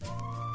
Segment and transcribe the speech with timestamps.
[0.00, 0.45] Bye.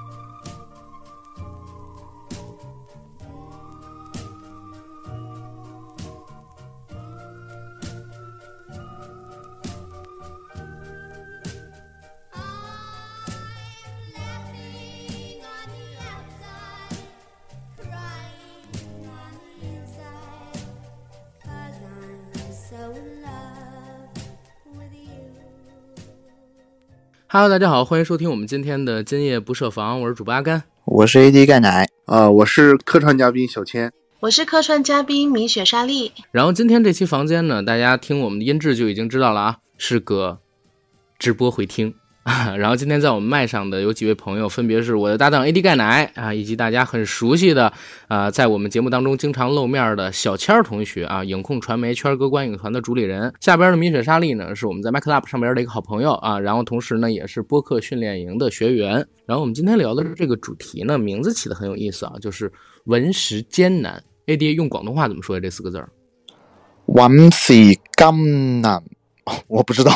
[27.34, 33.90] Hello，大家好，欢迎收听我们今天的今夜不设防，我是主播阿甘，我是 AD 钙奶，啊，我是客串嘉宾小千，
[34.20, 36.12] 我是客串嘉宾米雪莎莉。
[36.34, 40.40] 然后今天这期房间呢，大家听我们的音质就已经知道了啊，是个
[41.18, 41.94] 直播回听。
[42.56, 47.74] 然后今天在我们麦上的有几位朋友，分别是我的搭档 AD 钙奶啊，以及大家很熟悉的
[48.08, 53.34] 啊，在我们节目当中经常露面的小千儿同学啊，影控传媒圈哥观影团的主理人。
[53.40, 58.94] 下边的米雪莎莉呢，是我们在麦 club 上边的一个好朋友啊，然后同时呢，也是播客训练营的学员。
[59.26, 62.52] 然后我们今天聊的这个主题呢，名字起的很有意思啊，就是
[62.84, 64.02] 文食艰难。
[64.28, 65.40] AD 用广东话怎么说？
[65.40, 65.90] 这四个字儿？
[66.86, 68.84] 文食艰难，
[69.50, 69.92] 我不知道。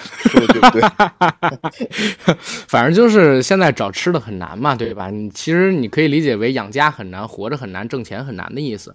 [0.00, 2.34] 说对不对？
[2.68, 5.10] 反正就是现在找吃的很难嘛，对吧？
[5.10, 8.94] 你其实你可以理解为养家很难，活着很难，挣钱很难的意思。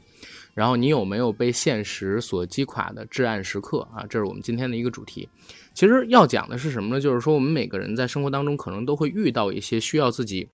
[0.54, 4.06] 然后你有没有被现实所击垮的至暗时刻啊？
[4.10, 5.28] 这是我们今天的一个主题。
[5.74, 7.02] 其实要讲的是什么呢？
[7.02, 10.48] 就是说我们每个人在生活当中可能都会遇到一些需要自己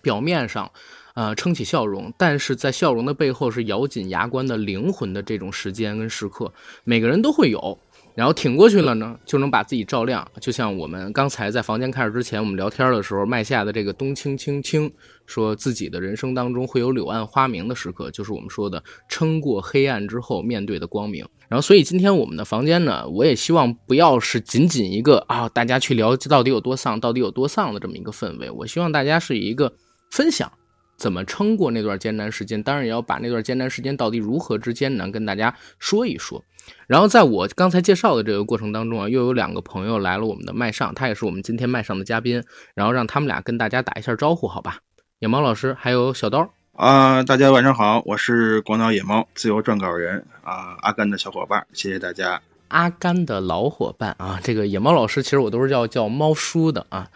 [0.00, 0.70] 表面上
[1.14, 6.52] 呃撑起笑容，但是在笑容的背后是咬紧牙关的灵魂的这种时间跟时刻，
[6.84, 7.76] 每个人都会有。
[8.14, 10.26] 然后挺过去了呢，就能把自己照亮。
[10.40, 14.92] 就像我们刚才在房间开始之前，我们聊天的时候，麦下的这个冬青青青
[15.26, 21.26] 说自己的人生当中会有柳暗花明的时刻，就是我们说的撑过黑暗之后面对的光明。
[21.48, 28.50] 然后，所以今天我们的房间呢，我也希望不要是仅仅一个啊，大家去聊到底有多丧，到底有多丧的这么一个氛围。
[28.50, 29.72] 我希望大家是一个
[30.10, 30.50] 分享。
[30.98, 32.62] 怎么撑过那段艰难时间？
[32.62, 36.40] 当然也要把那段艰难时间到底如何之艰难跟大家说一说。
[36.86, 42.42] 然后在我刚才介绍的这个过程当中啊，又有两个朋友来了我们的麦上，他也是我们今天麦上的嘉宾。
[42.74, 44.78] 然后让他们俩跟大家打一下招呼，好吧？
[45.20, 52.40] 野猫老师还有小刀啊，大家晚上好，我是广岛野猫，自由撰稿人啊，阿甘的小伙伴，谢谢大家。
[52.68, 57.08] 阿甘的老伙伴啊，这个野猫老师其实我都是叫叫猫叔的啊。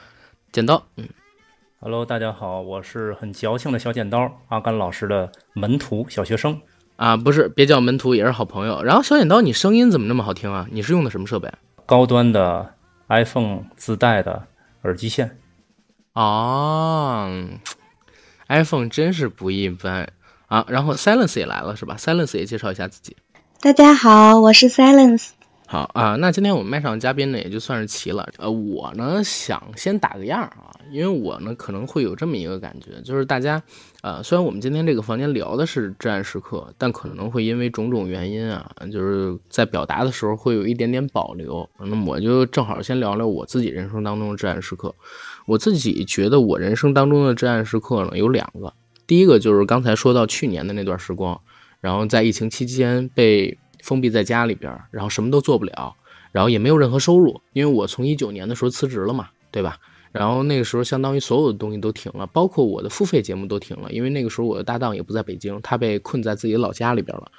[0.53, 1.09] 剪刀，嗯。
[1.81, 6.61] Hello，大家好，我是很矫情的小剪刀，阿甘老师的门徒小学生
[6.97, 8.83] 啊，不是，别叫门徒，也是好朋友。
[8.83, 10.67] 然后小剪刀，你声音怎么那么好听啊？
[10.71, 11.53] 你是用的什么设备？
[11.85, 12.75] 高端的
[13.09, 14.47] iPhone 自带的
[14.83, 15.39] 耳机线。
[16.15, 17.31] 哦
[18.49, 20.09] ，iPhone 真是不一般
[20.47, 20.65] 啊。
[20.69, 23.17] 然后 Silence 也来了是吧？Silence 也介绍一下自己。
[23.61, 25.36] 大家好，我是 Silence。
[25.69, 28.29] 好啊，那今天我们麦上嘉宾呢，也就算是齐了。
[28.39, 33.61] 呃，我呢想先打个样啊，因为我呢可能会有这么一个感觉，就是大家，
[34.01, 41.69] 呃，虽然我们今天这个房间聊的是至暗时刻，但可能会因为种种原因啊，就是在表达的时候会有一点点保留。
[41.81, 44.95] 那我就正好先聊聊我自己人生当中的至暗时刻。
[45.47, 48.73] 我自己觉得我人生当中的至暗时刻呢有两个，
[49.05, 51.41] 第一个就是刚才说到去年的那段时光，
[51.81, 53.59] 然后在疫情期间被。
[53.87, 55.95] 封闭在家里边，然后什么都做不了，
[56.33, 59.79] 然后也没有任何收入，因为我从一九年的时候辞职了嘛，对吧？
[60.11, 67.31] 然后那个时候相当于所有的东西都停了，包括我的付费节目都停了，因为那个时候我的搭档也不在北京，他被困在自己的老家里边了。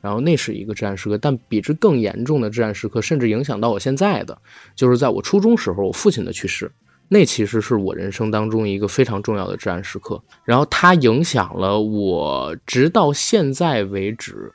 [0.00, 4.36] 然后那是一个至暗时刻，但比之更严重的至暗时刻，甚至影响到我现在的，
[4.74, 6.72] 就是在我初中时候我父亲的去世，
[7.08, 14.52] 那其实是我人生当中一个非常重要的至暗时刻，然后它影响了我直到现在为止。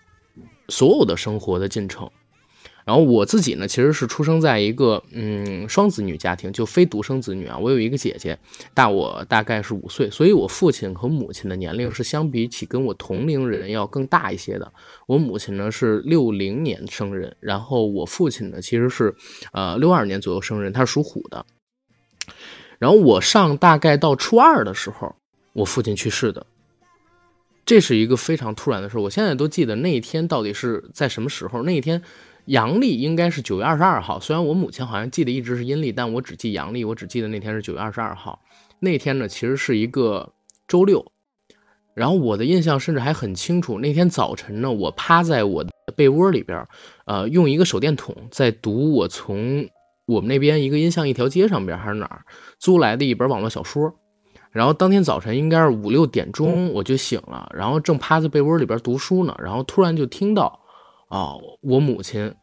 [0.70, 2.10] 所有的生活的进程，
[2.86, 7.58] 然后我自己呢，其实是出生在一个嗯双子女家庭，就非独生子女啊。
[7.58, 8.38] 我有一个姐姐，
[8.74, 14.72] 大我大概是五岁，所以我父亲和母亲的年龄是相比起跟我同龄人要更大一些的。
[15.06, 19.14] 我母亲呢是六零年生人，然后我父亲呢其实是
[19.52, 21.46] 呃六二年左右生人，他是属虎的。
[22.80, 25.16] 然后我上大概到初二的时候，
[25.54, 26.46] 我父亲去世的。
[27.68, 31.64] 这是一个非常突然的事，我现在都记得那一天到底是在什么时候。
[31.64, 32.02] 那一天，
[32.46, 34.18] 阳历应该是九月二十二号。
[34.22, 38.42] 虽然我母亲好像记得一直是阴历，但我只记阳历，我只记得那天是九月二十二号。
[38.80, 40.32] 那天呢，其实是一个
[40.66, 41.12] 周六。
[41.94, 46.66] 然后我的印象甚至还很清楚，那天早晨呢，我趴在我的被窝里边，
[47.06, 49.68] 呃，用一个手电筒在读我从
[50.06, 52.24] 我们那边一个音像一条街上边还是哪儿
[52.60, 53.94] 租来的一本网络小说。
[54.58, 60.60] 然后当天早晨应该是五六点钟我就醒了，然后正趴在被窝里边读书呢，然后突然就听到，
[61.10, 62.34] 啊，我母亲，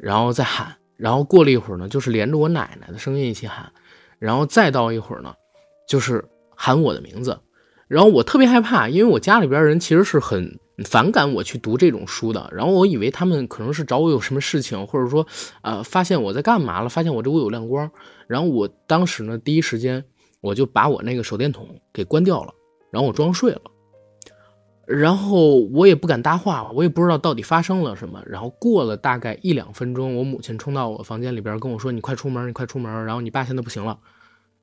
[0.00, 3.72] 然后在喊，然后过了一会儿呢，就是连着我奶奶的声音一起喊，
[4.18, 5.32] 然后再到一会儿呢，
[5.88, 6.24] 就是
[6.56, 7.38] 喊我的名字，
[7.86, 15.24] 然后我特别害怕，因为我家里边人其实是很反感我去读这种书的，然后我以为他们可能是找我有什么事情，或者说
[15.62, 17.88] 呃发现我在干嘛了，发现我这屋有亮光，
[18.26, 20.04] 然后我当时呢第一时间
[20.42, 22.52] 我就把我那个手电筒给关掉了，
[22.90, 23.62] 然后我装睡了。
[24.84, 28.20] 然后我也不敢搭话，我也不知道到底发生了什么。
[28.26, 33.96] 然后过了大概一两分钟，我母亲冲到我房间里边跟我说：“你快出门，你快出门。”然后你爸现在不行了。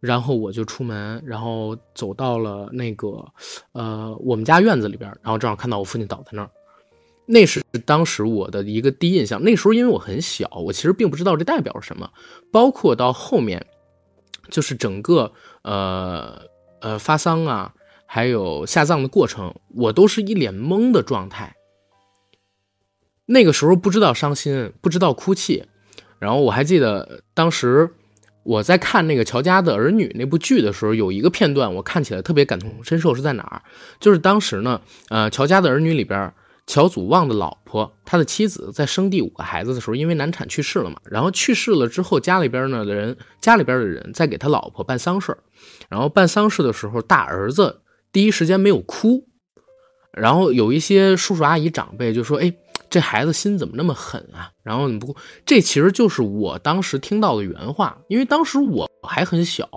[0.02, 3.26] 然后我就出门，然后走到了那个
[3.72, 6.50] 呃我们家院子里边，然后正好看到我父亲倒在那儿。
[7.26, 9.42] 那是当时我的一个第一印象。
[9.42, 12.10] 那时候因为我很小，我其实并不知道这代表什么。
[12.52, 13.66] 包括到后面，
[14.50, 15.32] 就是整个
[15.70, 16.42] 呃
[16.82, 17.74] 呃发丧啊。
[18.12, 21.56] 还有下葬的过程，我都是一脸懵的状态。
[23.28, 25.64] 那个时候不知道伤心，不知道哭泣。
[26.18, 27.94] 然后我还记得当时
[28.42, 33.62] 我在看那个乔家的儿女那部剧的时候，有一个片段我看起来特别感同身受，是在哪儿？
[34.00, 36.34] 就是当时呢，呃，乔家的儿女里边，
[36.70, 40.98] 乔祖旺的老婆，他的妻子在生第五个孩子的时候，因为难产去世了嘛。
[41.04, 45.36] 然后去世了之后，家里边呢的人，家里边的人在给他老婆办丧事
[45.90, 47.82] 然后办丧事的时候，大儿子。
[48.12, 49.28] 第一时间没有哭，
[50.14, 52.54] 然后有一些叔叔阿姨长辈就说：“哎，
[52.88, 55.16] 这孩子心怎么那么狠啊？”然后你不，
[55.48, 59.68] 这其实就是我当时听到的原话，因为当时我还很小，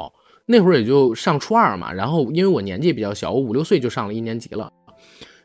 [0.44, 1.90] 那会儿也就上初二嘛。
[1.90, 4.70] 然后因为我年纪比较小，我五六岁就上了一年级了，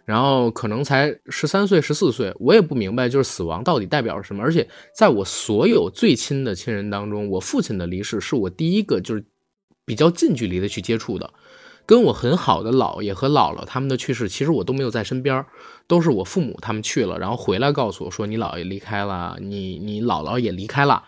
[0.07, 4.41] 然后可能才十三岁、十四岁，我也不明白就是死亡到底代表什么。
[4.41, 4.65] 而且
[4.95, 9.25] 在我所有最亲的亲人当中，我父亲的离世是我第一个就是
[9.83, 11.29] 比较近距离的去接触的。
[11.85, 15.45] 跟我很好的姥爷和姥姥他们的去世，其实我都没有在身边，
[15.87, 21.03] 都是我父母他们去了，然后回来告诉我说你姥爷离开了，你你姥姥也离开了，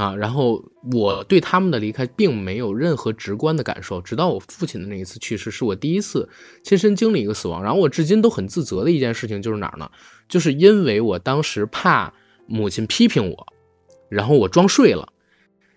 [0.00, 6.26] 啊，然后我对他们的离开并没有任何直观的感受，直到我父亲的那一次去世，是我第一次
[6.62, 9.90] 亲身经历一个死亡，然后我至今都很自责的一件事情就是哪儿呢？
[10.26, 12.14] 就是因为我当时怕
[12.46, 13.46] 母亲批评我，
[14.08, 15.12] 然后我装睡了。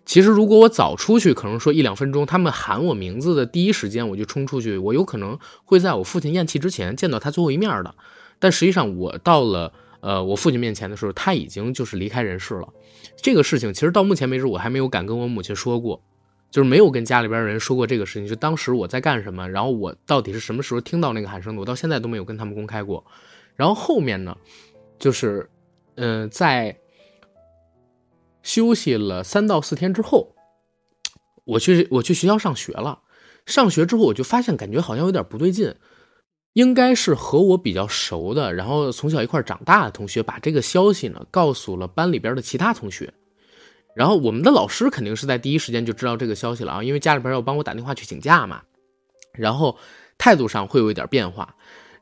[0.05, 7.93] 其实，如果我早出去，可能说一两分钟，他们喊我名字的第一时间，我就冲出去，我有可能会在我父亲咽气之前见到他最后一面的。
[8.39, 9.73] 但实际上，我到了
[10.03, 12.67] 呃我父亲面前的时候，他已经就是离开人世了。
[13.15, 16.03] 这个事情其实到目前为止，我还没有敢跟我母亲说过，
[16.51, 18.27] 就是没有跟家里边人说过这个事情。
[18.27, 23.03] 就当时我在干什么，然后我到底是什么时候听到那个喊声的，我到现在都没有跟他们公开过。
[23.55, 24.37] 然后后面呢，
[24.99, 25.49] 就是
[25.95, 26.77] 嗯在。
[28.45, 30.35] 休息了三到四天之后，
[31.45, 32.99] 我去我去学校上学了。
[33.45, 35.73] 上学之后，我就发现感觉好像有点不对劲，
[36.53, 43.13] 应该是和我比较熟的，然后从小一块长大的同学把这个消息呢告诉了班里边的其他同学。
[43.95, 48.61] 然后我们的老师肯定是在第一时间就知道这个消息了啊，因为家里边要帮我打电话去请假嘛。
[49.33, 49.77] 然后
[50.17, 51.55] 态度上会有一点变化，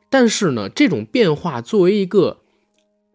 [0.08, 2.40] 但是呢，这种变化作为一个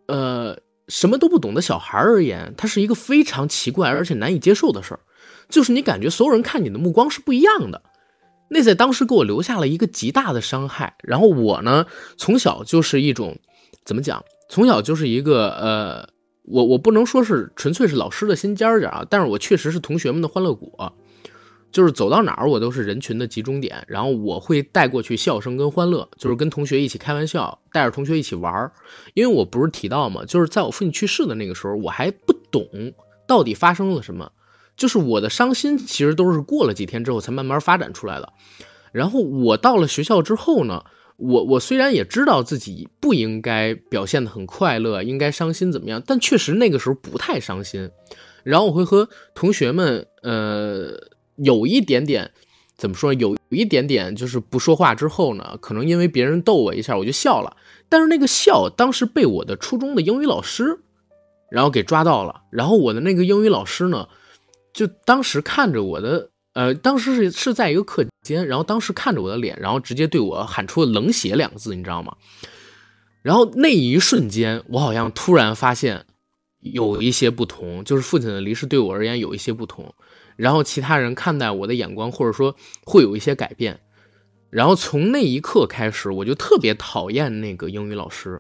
[0.08, 0.60] 呃。
[0.90, 5.02] 什么都不懂的小孩而言，它是一个非常奇怪而且难以接受的事儿，
[5.50, 7.82] 就是你感觉所有人看你的目光是不一样的。
[8.50, 10.96] 那在当时给我留下了一个极大的伤害。
[11.04, 11.86] 然后我呢，
[12.18, 13.38] 从小就是一种
[13.86, 14.24] 怎么讲？
[14.50, 16.10] 从小就是一个呃，
[16.44, 20.94] 我我不能说是纯粹是老师的心尖儿啊，但是我确实是同学们的欢乐果。
[21.70, 28.72] 就是走到哪儿我都是人群的集中点，然后我会带过去笑声跟欢乐，就是跟同学一起开玩笑，带着同学一起玩儿。
[29.14, 32.66] 因为我不是提到嘛，就是在我父亲去世的那个时候，我还不懂
[33.28, 34.32] 到底发生了什么，
[34.78, 38.32] 就是我的伤心其实都是过了几天之后才慢慢发展出来的。
[38.94, 40.86] 然后我到了学校之后呢，
[41.18, 47.92] 我我虽然也知道自己不应该表现的很快乐，应该伤心怎么样，但确实那个时候不太伤心。
[48.44, 50.94] 然后我会和同学们，呃。
[51.40, 52.32] 有一点点，
[52.80, 53.14] 怎么说？
[53.14, 57.56] 有一点点就是不说话之后呢，可能因为别人逗我一下，我就笑了。
[57.88, 60.80] 但是那个笑当时被我的初中的英语老师，
[61.52, 62.42] 然后给抓到了。
[62.50, 64.08] 然后我的那个英语老师呢，
[64.78, 72.16] 就当时看着我的，呃，当时是是在一个课间，然后当时看着我的脸，然后直接对我喊出了“冷血”两个字，你知道吗？
[73.24, 76.06] 然后那一瞬间，我好像突然发现
[76.60, 79.96] 有一些不同，就是父亲的离世对我而言有一些不同。
[80.36, 82.56] 然后其他人看待我的眼光，或者说
[82.86, 83.80] 会有一些改变。
[84.52, 88.40] 然后从那一刻开始，我就特别讨厌那个英语老师，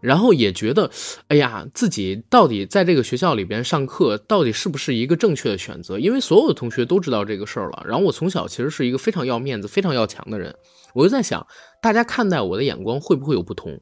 [0.00, 0.90] 然后也觉得，
[1.28, 5.98] 哎呀，自己到底在这个学校里边上课，到底是不是一个正确的选择？
[5.98, 7.84] 因为所有的同学都知道这个事儿了。
[7.86, 10.54] 然后我从小其实是一个非常要面子、非常要强的人，
[10.94, 11.46] 我就在想，
[11.82, 13.80] 大家看待我的眼光会不会有不同？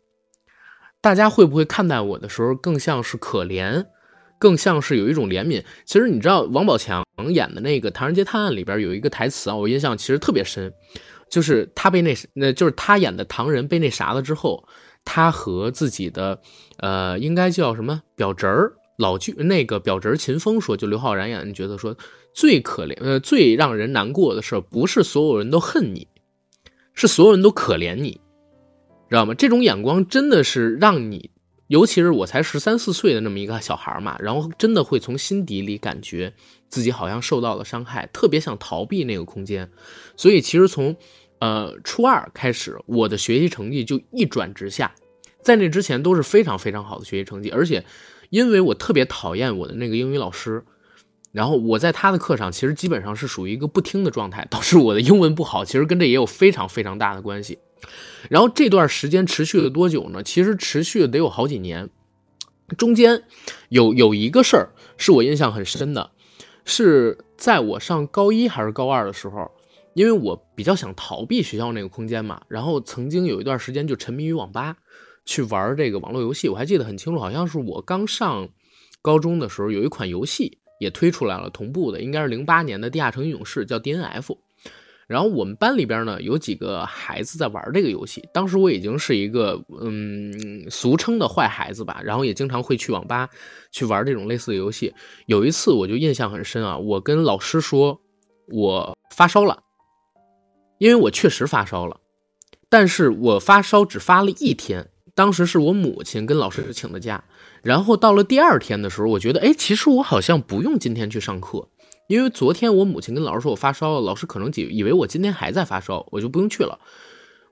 [1.01, 3.87] 大家会不会看待我的时候更像是可怜？
[4.41, 5.65] 更像是有一种怜悯。
[5.85, 10.73] 其实你知道王宝强演的那个《唐人街探案》里边有一个台词啊，我印象其实特别深，
[11.29, 14.65] 就是他被那那就是他演的唐人被那啥了之后，
[15.05, 16.41] 他和自己的
[16.79, 21.97] 呃应该叫什么表侄儿老剧那个表侄儿秦风说，就刘昊然演的角色说，
[22.35, 26.09] 最可怜呃最让人难过的事儿不是所有人都恨你，
[26.95, 28.21] 是所有人都可怜你，
[29.09, 29.35] 知道吗？
[29.35, 31.31] 这种眼光真的是让你。
[31.69, 36.33] 尤其是我才十三四岁的那么一个小孩嘛，然后真的会从心底里感觉
[36.71, 39.71] 自己好像受到了伤害，特别想逃避那个空间。
[40.17, 40.97] 所以其实从，
[41.41, 44.95] 呃初二开始，我的学习成绩就一转直下，
[45.41, 47.85] 在那之前都是非常非常好的学习成绩，而且
[48.31, 50.65] 因为我特别讨厌我的那个英语老师，
[51.33, 57.59] 然后我在他的课上其实基本上是属于一个不听的状态，导致我的英文不好，其实跟这也有非常非常大的关系。
[58.29, 60.23] 然后这段时间持续了多久呢？
[60.23, 61.89] 其实持续了得有好几年。
[62.77, 63.23] 中间
[63.71, 66.11] 有有一个事儿是我印象很深的，
[66.67, 69.51] 是在我上高一还是高二的时候，
[69.99, 74.77] 因为我比较想逃避学校那个空间嘛，然后曾经有一段时间就沉迷于网吧，
[75.25, 76.49] 去玩这个网络游戏。
[76.49, 78.49] 我还记得很清楚，好像是我刚上
[79.03, 84.39] 高中的时候，有一款游戏也推出来了，同步的，应该是零八年的《地下城与勇士》，叫 DNF。
[85.09, 93.29] 然后我们班里边呢有几个孩子在玩这个游戏，当时我已经是一个嗯俗称的坏孩子吧，然后也经常会去网吧
[93.73, 94.95] 去玩这种类似的游戏。
[95.27, 98.01] 有一次我就印象很深啊，我跟老师说
[98.47, 99.61] 我发烧了，
[100.79, 102.01] 因为我确实发烧了，
[102.69, 107.25] 但是我发烧只发了一天，当时是我母亲跟老师请的假，
[107.63, 111.69] 然后到了第二天的时候，我觉得哎，其实我好像不用今天去上课。
[112.07, 116.79] 因为昨天我母亲跟老师说我发烧了，老师可能以以为我今天还在发烧，我就不用去了。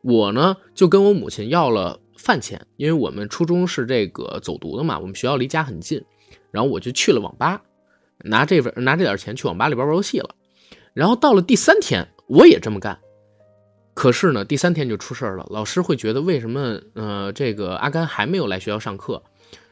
[0.03, 6.03] 我呢就跟我母亲要了饭钱，因为我们初中是这个走读的嘛，我们学校离家很近，
[6.51, 7.61] 然后我就去了网吧，
[8.25, 10.35] 拿这份拿这点钱去网吧里边玩游戏了。
[10.95, 12.99] 然后到了第三天，我也这么干，
[13.97, 19.25] 可是呢第三天就出事儿了，老师会觉得为什么呃这个阿甘还没有来学校上课，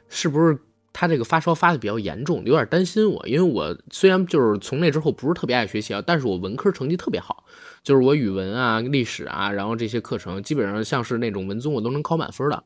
[0.09, 0.59] 是不是？
[0.97, 7.43] 他这个发烧发的比较严重，有点担心我，因为我虽然就是从那之后不是特别爱学习啊，但是我文科成绩特别好，
[7.83, 12.63] 就是我语文啊、历史啊，然后这些课程基本上像是那种文综我都能考满分的。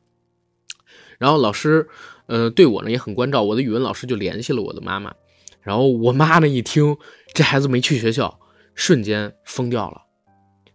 [1.17, 1.89] 然后老师，
[2.27, 5.11] 呃，对我呢也很关照，我的语文老师就联系了我的妈妈，
[5.63, 6.95] 然后我妈呢一听
[7.33, 8.39] 这孩子没去学校，
[8.75, 10.03] 瞬间疯掉了，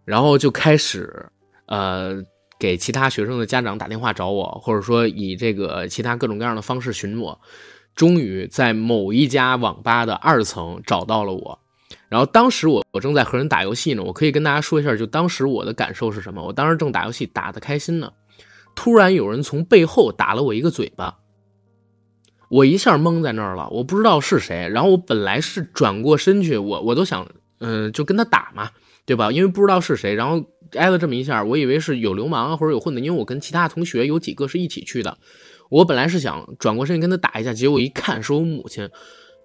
[0.05, 1.29] 然后就开始，
[1.65, 2.23] 呃。
[2.57, 7.37] 给其他学生的家长打电话找我，或者说以这个其他各种各样的方式寻我，
[7.95, 11.59] 终于在某一家网吧的二层找到了我。
[12.07, 16.41] 然后当时我我正在和人打游戏呢，我可以跟大家说一下，就当时我的感受是什么？
[16.45, 18.13] 我当时正打游戏打得开心呢，
[18.73, 21.17] 突然有人从背后打了我一个嘴巴，
[22.49, 24.69] 我一下懵在那儿了，我不知道是谁。
[24.69, 27.27] 然后我本来是转过身去，我我都想
[27.59, 28.71] 嗯就跟他打嘛，
[29.05, 29.31] 对吧？
[29.31, 30.45] 因为不知道是谁，然后。
[30.71, 35.19] 挨了这么一下，我以为是有流氓啊，或者有混的，因为我跟其他同学有几个是一起去的。
[35.69, 38.89] 我本来是想转过身跟他打一下，结果一看是我母亲，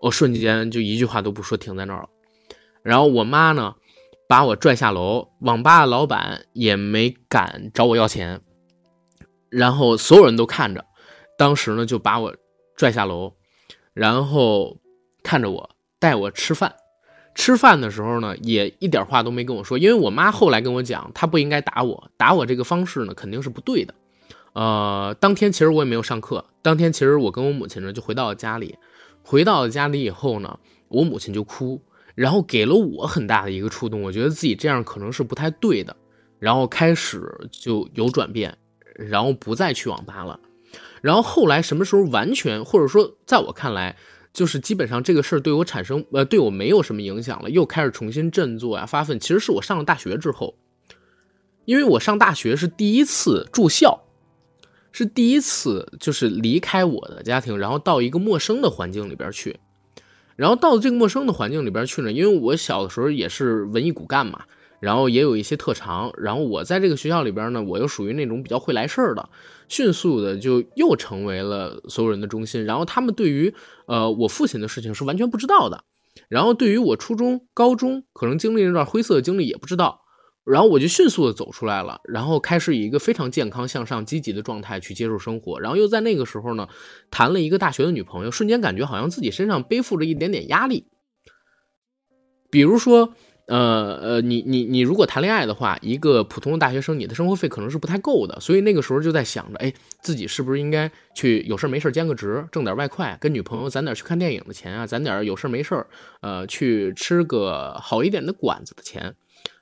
[0.01, 2.09] 我瞬间就一句话都不说，停在那儿了。
[2.83, 3.75] 然后我妈呢，
[4.27, 8.41] 把我拽下楼，网吧的老板也没敢找我要钱。
[9.51, 10.87] 然后所有人都看着，
[11.37, 12.35] 当时呢就把我
[12.75, 13.35] 拽下楼，
[13.93, 14.81] 然后
[15.23, 16.75] 看着我带我吃饭。
[17.35, 23.95] 吃饭的时候呢，也一点话都没跟我说，因为我妈后来跟我讲，她不应该打我，打我这个方式呢肯定是不对的。
[24.53, 28.77] 呃，当天其实我也没有上课，当天其实我跟我母亲呢就回到了家里，
[29.23, 30.59] 回到了家里以后呢，
[30.89, 31.81] 我母亲就哭，
[32.17, 35.97] 然后给了我很大的一个触动，我觉得自己这样可能是不太对的，
[36.41, 38.59] 然后开始就有转变，
[38.97, 40.41] 然后不再去网吧了，
[41.01, 43.97] 然后后来什么时候完全，或者说在我看来。
[44.33, 49.19] 就是基本上这个事儿对我产生呃对我没有什么影响了，又开始重新振作呀发奋。
[49.19, 50.55] 其实是我上了大学之后，
[51.65, 54.01] 因为我上大学是第一次住校，
[54.93, 59.59] 是第一次就是离开我的家庭，然后到一个陌生的环境里边去，
[60.37, 64.45] 然后到了这个陌生的环境里边去呢，因为我小的时候也是文艺骨干嘛。
[64.81, 69.29] 然后也有一些特长，然后我在这个学校里边呢，我又属于那种比较会来事儿的，
[69.71, 72.67] 迅速的就又成为了所有人的中心。
[72.67, 73.55] 然后他们对于
[73.87, 75.85] 呃我父亲的事情是完全不知道的，
[76.29, 80.03] 然后对于我初中、高中可能经历那段灰色的经历也不知道，
[80.45, 85.61] 然后我就迅速的走出来了，然后开始以一个非常健康、向上、积极的状态去接受生活。
[85.61, 86.69] 然后又在那个时候呢，
[87.11, 90.89] 谈了一个大学的女朋友，瞬间感觉好像自己身上背负着一点点压力，
[92.51, 93.15] 比如说。
[93.51, 105.85] 呃呃，你你你如果谈恋爱的话，一个普通的大学生，你的生活费可能是不太够的，所以那个时候就在想着，哎，自己是不是应该去有事没事兼个职，挣点外快，跟女朋友攒点去看电影的钱啊，攒点有事没事
[106.21, 109.17] 呃，去吃个好一点的馆子的钱，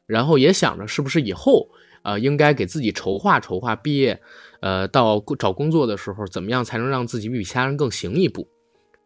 [0.04, 1.70] 然后也想着是不是以后
[2.02, 4.20] 呃应该给自己筹划筹划，毕业
[4.60, 8.46] 呃到找工作的时候，怎么样才能让自己比其他人更行一步。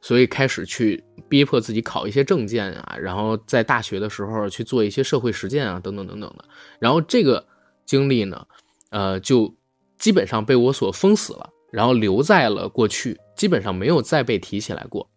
[0.02, 6.44] 所以开始去逼迫自己考一些证件啊，然后在大学的时候去做一些社会实践啊，等等等等的。
[6.80, 7.46] 然后这个
[7.86, 8.44] 经历呢，
[8.90, 9.54] 呃，就
[9.98, 15.08] 基本上被我所封死了，然后留在了过去，基本上没有再被提起来过。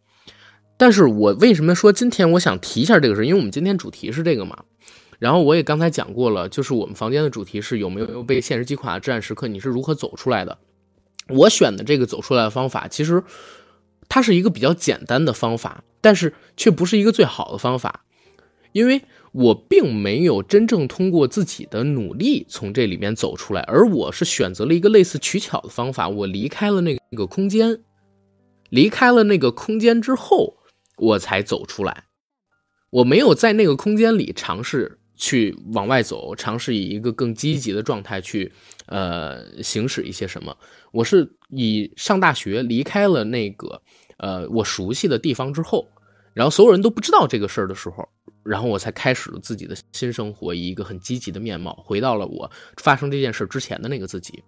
[0.77, 3.25] 但是我为什么说今天我想提一下这个事？
[3.25, 4.63] 因为我们今天主题是这个嘛。
[5.17, 9.47] 然后我也刚才讲过了，就是我们房间的主题是有没有被现实击垮的至暗时刻？
[9.47, 10.59] 你是如何走出来的？
[11.29, 13.23] 我选的这个走出来的方法，其实。
[14.07, 18.05] 它是一个比较简单的方法，但是却不是一个最好的方法，
[18.71, 27.81] 因为我并没有真正通过自己的努力从这里面走出来，而我是选择了一个类似取巧的方法，我离开了那个空间，
[28.69, 30.57] 离开了那个空间之后，
[30.97, 32.05] 我才走出来，
[32.89, 38.51] 我没有在那个空间里尝试去往外走，尝试以一个更积极的状态去
[38.87, 40.55] 呃行使一些什么，
[40.91, 43.81] 我是以上大学离开了那个。
[44.17, 45.85] 呃，我熟悉的地方之后，
[46.33, 48.07] 然后所有人都不知道这个事儿的时候，
[48.45, 54.41] 然后我才开始了自己的新生活，以一个很积极的面貌回到了我发生这件事之前的那个自己。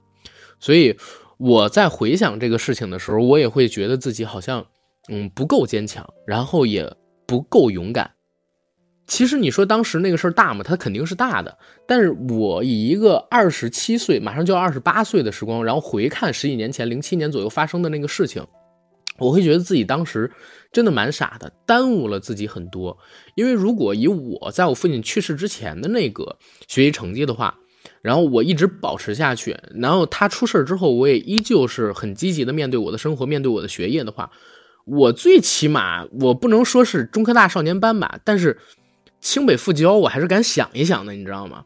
[0.58, 0.98] 所以
[1.38, 4.66] 我在回想这个事情的时候，我也会觉得自己好像
[5.10, 6.90] 嗯不够坚强，然后也
[7.26, 8.10] 不够勇敢。
[9.08, 10.62] 其实你说当时那个事儿大吗？
[10.64, 11.58] 它肯定是大的。
[11.88, 18.46] 但是我以一个二十七岁，马上就要二十八岁的时光，然后回看十几年前，零七年左右发生的那个事情。
[19.18, 20.30] 我会觉得自己当时
[20.72, 22.96] 真的蛮傻的，耽误了自己很多。
[23.34, 26.38] 因为如果以我在我父亲去世之前的那个
[26.68, 27.58] 学习成绩的话，
[28.04, 34.30] 然后我一直保持下去，然后他出事儿之后，我也依旧是很积极的面对我的生活，面对我的学业的话，
[34.86, 38.60] 我最起码我不能说是中科大少年班吧，但是
[39.28, 41.66] 清北复交我还是敢想一想的，你知道吗？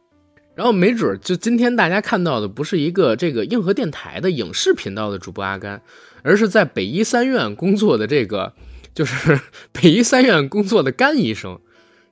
[0.55, 5.79] 然后没准就今天大家看到的不是一个这个硬核电台的影视频道的主播阿甘。
[6.23, 8.53] 而是在北医三院工作的这个，
[8.95, 9.39] 就是
[9.71, 11.59] 北医三院工作的甘医生，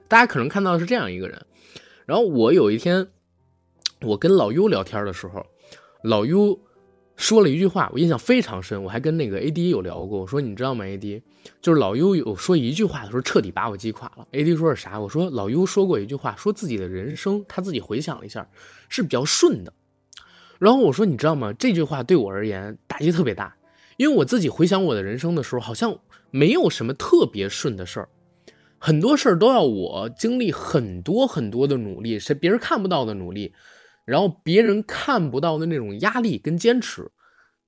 [0.07, 1.43] 大家可能看到的是这样一个人。
[2.05, 3.07] 然后我有一天，
[4.01, 5.47] 我跟老优聊天的时候，
[6.03, 6.59] 老优
[7.19, 8.81] 说了一句话，我印象非常深。
[8.81, 11.21] 我还跟那个 AD 有聊过，我说你知道吗？AD
[11.61, 14.25] 就是老优有说一句话的时候，彻底把我击垮了。
[14.31, 14.97] AD 说是啥？
[14.97, 18.47] 我说老优说过一句话，说自己的人生他自己回想了一下，
[18.87, 19.73] 是比较顺的。
[20.59, 21.51] 然后我说你知道吗？
[21.51, 23.53] 这句话对我而言打击特别大。
[23.97, 25.99] 因为我自己回想我的人生的时候，好像
[26.31, 28.07] 没有什么特别顺的事儿，
[28.77, 33.51] 很多事儿都要我经历很多很多的努力，是别人看不到的努力，
[34.09, 37.11] 然后别人看不到的那种压力跟坚持，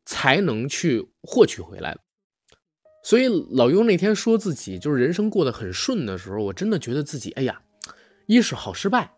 [0.05, 1.95] 才能去获取回来。
[3.03, 7.61] 所以老优那天说自己就是人生过得很顺的时候，我真的觉得自己，哎呀，
[8.27, 9.11] 一是好失败，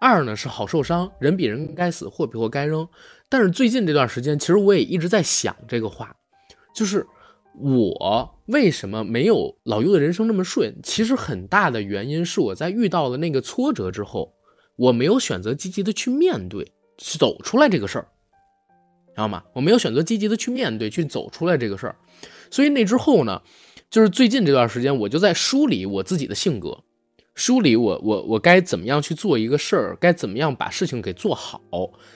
[0.00, 2.86] 二呢是好受伤，人比人该死，货比货该扔。
[3.28, 6.14] 但是最近这段时间，其实我也一直在想这个话。
[6.74, 7.06] 就是
[7.58, 10.78] 我为什么没有老优的人生那么顺？
[10.82, 14.35] 其实很大的原因是我在遇到了那个挫折之后，
[14.76, 18.06] 我没有选择积极的去面对，走出来这个事儿，
[19.08, 19.42] 知道吗？
[19.52, 21.96] 我没有选择积极的去面对，去走出来这个事儿。
[22.50, 23.42] 所以那之后呢，
[23.90, 26.82] 就是最近这段时间，我就在梳理我自己的性格，
[27.34, 31.60] 梳理我我我该怎么样去做一个事儿，该怎么样把事情给做好，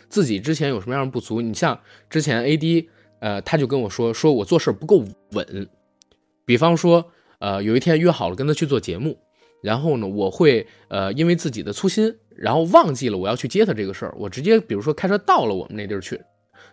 [0.09, 1.41] 自己之前有什么样的不足？
[1.41, 2.87] 你像之前 AD。
[3.23, 5.69] 呃，他就跟我说，说我做事不够稳。
[6.47, 7.05] 比方说，
[7.39, 9.19] 呃，有一天约好了跟他去做节目，
[9.63, 16.19] 然后呢，我会呃因为自己的粗心，然后忘记了我要去接他这个事儿，我直接比如说开车到了我们那地儿去，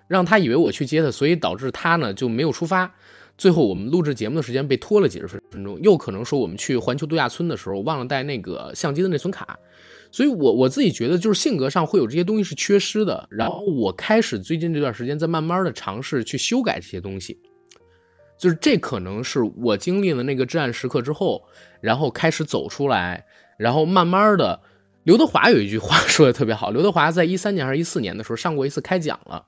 [0.07, 2.89] 让他以为我去接他，所以导致他呢就没有出发。
[3.37, 9.59] 最后我们录制节目的时间被拖了几十分钟，又可能说我们去环球度假村的时候忘了带那个相机的内存卡。
[10.09, 13.27] 所以，我我自己觉得，就是性格上会有这些东西是缺失的。
[13.29, 17.37] 然后，我开始最近这段时间在慢慢的尝试去修改这些东西。
[18.39, 21.43] 就是这可能是我经历了那个至暗时刻之后，
[21.81, 23.25] 然后开始走出来，
[23.57, 24.61] 然后慢慢的。
[25.07, 29.45] 刘德华有一句话 说的特别好，刘德华在一三年还是一四年的时候上过一次开讲了，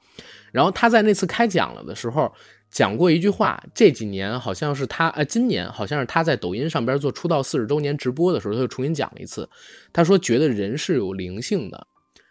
[0.54, 2.34] 然后他在那次开讲了的时候。
[2.72, 9.50] 讲过一句话，这几年好像是他，呃，今年好像是他在抖音上边做出道四十周年直播的时候，他又重新讲了一次。
[9.91, 11.88] 他说觉得人是有灵性的，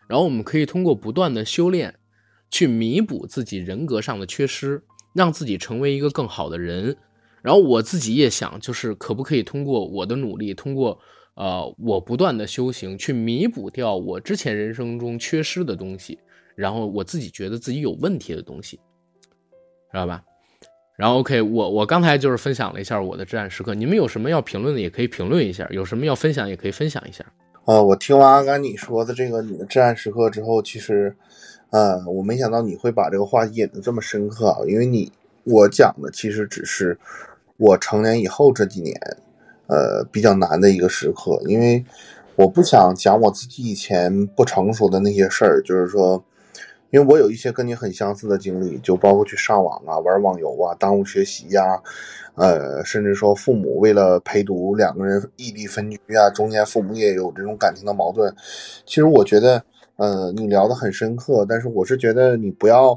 [0.07, 1.93] 然后我们可以通过不断的修炼，
[2.53, 4.81] 去弥补自己人格上的缺失，
[5.13, 6.97] 让自己成为一个更好的人。
[7.43, 11.01] 然后我自己也想，就是可不可以通过我的努力，通过
[11.39, 16.19] 呃，我不断的修行，去弥补掉我之前人生中缺失的东西，
[16.57, 18.77] 然后我自己觉得自己有问题的东西，
[19.93, 20.21] 知道吧？
[20.97, 27.25] 然后 OK，我我刚才就是分享了一下我的至暗时刻，你们有什么要评论的也可以评论一下，有什么要分享也可以分享一下。
[27.67, 31.17] 呃，我听完阿甘你说的这个你的至暗时刻之后，其实，
[31.71, 35.13] 呃，我没想到你会把这个话引得这么深刻啊，因为你
[35.45, 36.99] 我讲的其实只是
[37.59, 38.99] 我成年以后这几年，
[39.69, 41.85] 呃，比较难的一个时刻，因为
[42.37, 46.25] 我不想讲我自己以前不成熟的那些事儿，就是说，
[46.91, 51.81] 因为我有一些跟你很相似的经历，就包括去上网啊、玩网游啊、耽误学习呀。
[52.35, 58.33] 呃，甚至说父母为了陪读，两个人异地分居啊，中间父母也有这种感情的矛盾。
[58.87, 59.61] 其实我觉得，
[59.97, 62.97] 呃，你聊得很深刻，但是我是觉得你不要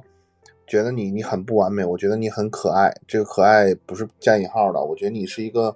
[0.68, 2.94] 觉得你你很不完美，我觉得你很可爱。
[3.08, 5.76] 这个可爱不是加引号的，我觉得你是一个，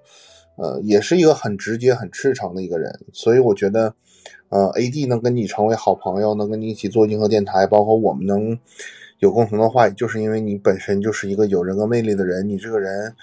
[0.58, 3.00] 呃，也是一个很直接、很赤诚的一个人。
[3.14, 3.94] 所以我觉得，
[4.50, 8.58] 呃，AD 能跟你成为好朋友，能跟你一起做硬核电台，包括我们能
[9.20, 13.16] 有共同的话语，就是因为你本身就是一个有人格魅力的人，你这个人。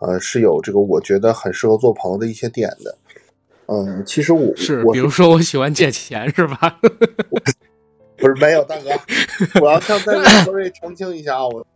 [0.00, 2.96] 呃，是有这个我觉得很适合做朋友的一些点的。
[3.66, 6.78] 嗯，其实我是，比如说我喜欢借钱，是吧？
[8.16, 8.90] 不是没有，大哥，
[9.60, 11.66] 我要向在座各位澄清一下啊，我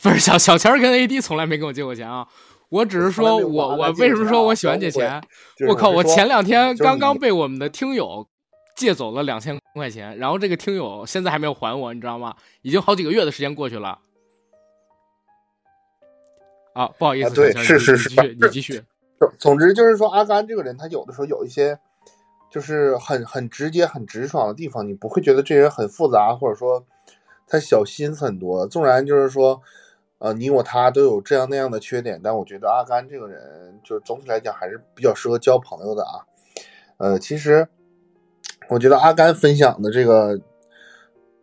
[0.00, 2.26] 不是小小钱跟 AD 从来没跟我借过钱啊，
[2.68, 5.22] 我只是说我我为什么说我喜欢借钱？
[5.68, 8.26] 我靠，我前两天刚刚被我们的听友
[8.76, 12.34] 借走了两千块钱，然后这个听友现在还没有还我，你知道吗？
[12.62, 14.00] 已经好几个月的时间过去了。
[16.74, 18.82] 啊，不好意思，对，是是是，你继续。
[19.18, 21.78] 总总之就是说，阿甘这个人，他有的时候有一些，
[22.50, 26.84] 就是很很直接、很直爽的地方，你不会觉得这人很复杂，或者说
[27.46, 28.66] 他小心思很多。
[28.66, 29.62] 纵然就是说，
[30.18, 36.24] 呃，你我他都有这样那样的缺点，但我觉得阿甘这个人，就是总体来讲还是比较适合交朋友的啊。
[36.98, 37.68] 呃，其实
[38.68, 40.40] 我觉得阿甘分享的这个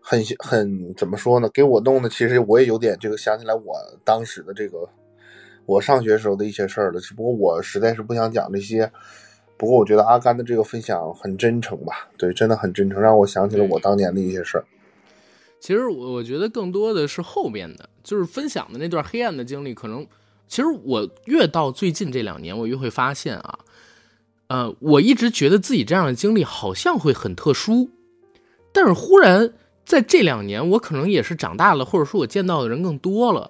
[0.01, 1.49] 很很怎么说呢？
[1.53, 4.89] 给我弄的，其实我也有点这个想起来我当时的这个。
[5.65, 8.91] 我上学时候的一些事儿了，只不过我实在是不想讲这些。
[9.55, 14.65] 不过我觉得阿甘的这个分享很真诚吧，对，真的很真诚，让我想起了我当年的一些事儿。
[15.63, 19.73] 其实我我觉得更多的是后边的，就是分享的那段黑暗的经历。
[19.73, 20.05] 可能
[20.45, 23.59] 其实我越到最近这两年，我越会发现啊，
[24.47, 27.89] 呃，我一直觉得自己这样的经历好像会很特殊，
[28.73, 29.53] 但是忽然
[29.85, 33.49] 在这两年，我可能也是长大了，或者说我见到的人更多了。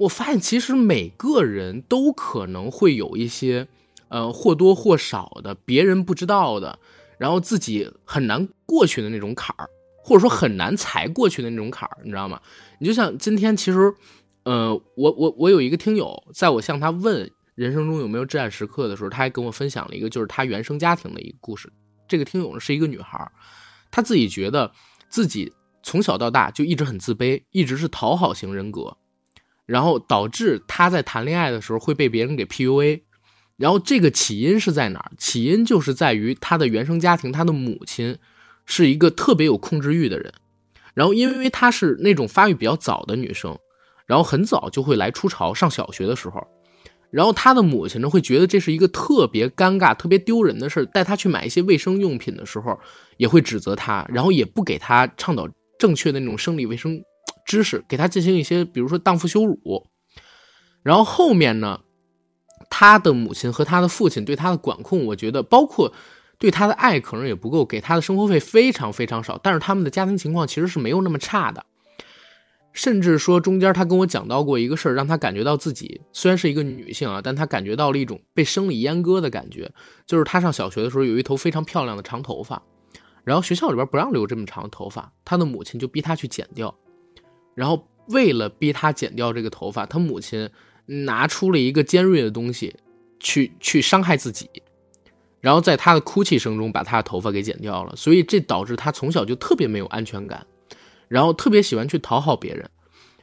[0.00, 3.68] 我发现，其实每个人都可能会有一些，
[4.08, 6.78] 呃，或多或少的别人不知道的，
[7.16, 9.70] 然后自己很难过去的那种坎儿，
[10.06, 12.38] 或者说很难才过去的那种坎儿，你知道吗？
[12.78, 13.94] 你就像今天，其实，
[14.42, 21.72] 呃，我我我有一个听友，在我向他问人生中有没有至暗时刻的时候，他还跟我分享了一个就是他原生家庭的一个故事。
[22.06, 23.26] 这个听友呢是一个女孩，
[23.90, 24.70] 她自己觉得
[25.08, 25.50] 自己
[25.82, 28.98] 从小到大就一直很自卑，一直是讨好型人格。
[29.64, 33.00] 然后导致她在谈恋爱的时候会被别人给 PUA，
[33.56, 35.12] 然后这个起因是在哪儿？
[35.16, 38.18] 起因就是在于她的原生家庭，她的母亲
[38.66, 40.32] 是一个特别有控制欲的人，
[40.94, 43.58] 然后因为她是那种发育比较早的女生，
[44.06, 46.46] 然后很早就会来初潮，上小学的时候，
[47.10, 52.78] 然后她的母亲呢会觉得这是一个特别尴尬、特别丢人的事儿带她去买一些卫生用品的时候，
[53.16, 55.48] 也会指责她，然后也不给她倡导
[55.78, 57.02] 正确的那种生理卫生。
[57.46, 59.86] 知识给她进行一些，比如说荡妇羞辱，
[60.82, 61.80] 然后后面呢，
[62.70, 65.92] 她的母亲和她的父亲对她的管控，我觉得包括
[66.44, 69.40] 对他的爱可能也不够，给他的生活费非常非常少。
[69.42, 71.64] 但是他们的家庭情况其实是没有那么差的，
[72.74, 79.72] 甚至说中间他跟我讲到过一个事儿，让他感觉到自己虽然是一个女性啊，但他感觉到了一种被生理阉割的感觉，
[80.04, 82.62] 就是他上小学的时候有一头非常漂亮的长头发，
[83.24, 86.76] 然后学校里边不让留这么长的头发，他的母亲就逼他去剪掉。
[87.54, 90.50] 然后为了逼他剪掉这个头发，他母亲
[90.84, 92.76] 拿出了一个尖锐的东西，
[93.18, 94.50] 去去伤害自己，
[95.44, 97.94] 然后在他的哭泣声中把他的头发给剪掉了。
[97.96, 100.46] 所以这导致他从小就特别没有安全感，
[101.06, 102.68] 然后特别喜欢去讨好别人。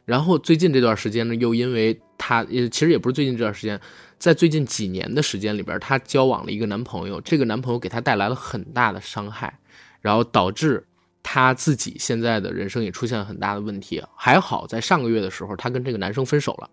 [0.05, 3.81] 然后最近这段时间呢，又因为他也其实也不是最近这段时间，
[4.19, 9.59] 在最近几年的时间里边，他交往了一个男朋友，这个男朋友给他带来了很大的伤害，
[9.99, 10.85] 然后导致。
[11.23, 16.67] 他自己现在的人生也出现了很大的问题，还好在上个月的时候，他跟这个男生分手了，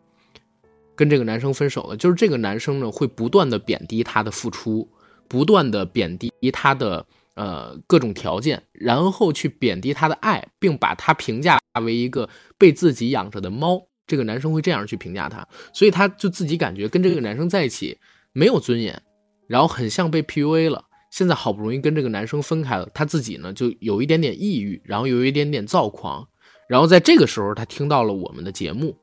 [0.97, 1.95] 跟这个男生分手了。
[1.99, 4.89] 就是这个男生呢，会不断的贬低他的付出，
[5.29, 13.87] 不断的贬低他的呃各种条件，然后去贬低他的爱，并把他评价为一个被自己养着的猫。
[14.07, 17.99] 这个男生会这样去评价他，所以他就自己感觉跟这个男生在一起
[18.33, 19.03] 没有尊严，
[19.47, 20.87] 然后很像被 PUA 了。
[21.11, 26.27] 现在好不容易跟这个男生分开了，他自己呢就有一点点抑郁，然后有一点点躁狂，
[26.69, 28.97] 然后在这个时候他听到了我们的节目，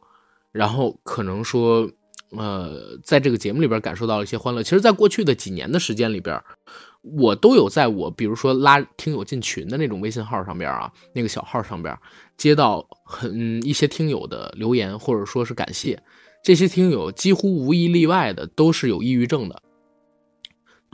[0.52, 1.90] 然后可能说，
[2.38, 4.63] 呃，在这个节目里边感受到了一些欢乐。
[4.63, 6.41] 其实，在过去的几年的时间里边，
[7.02, 11.98] 我都有在我比如说拉听友进群的那种微信号上边啊，那个小号上边
[12.38, 16.02] 接到很一些听友的留言，或者说是感谢。
[16.43, 19.62] 这些听友几乎无一例外的都是有抑郁症的。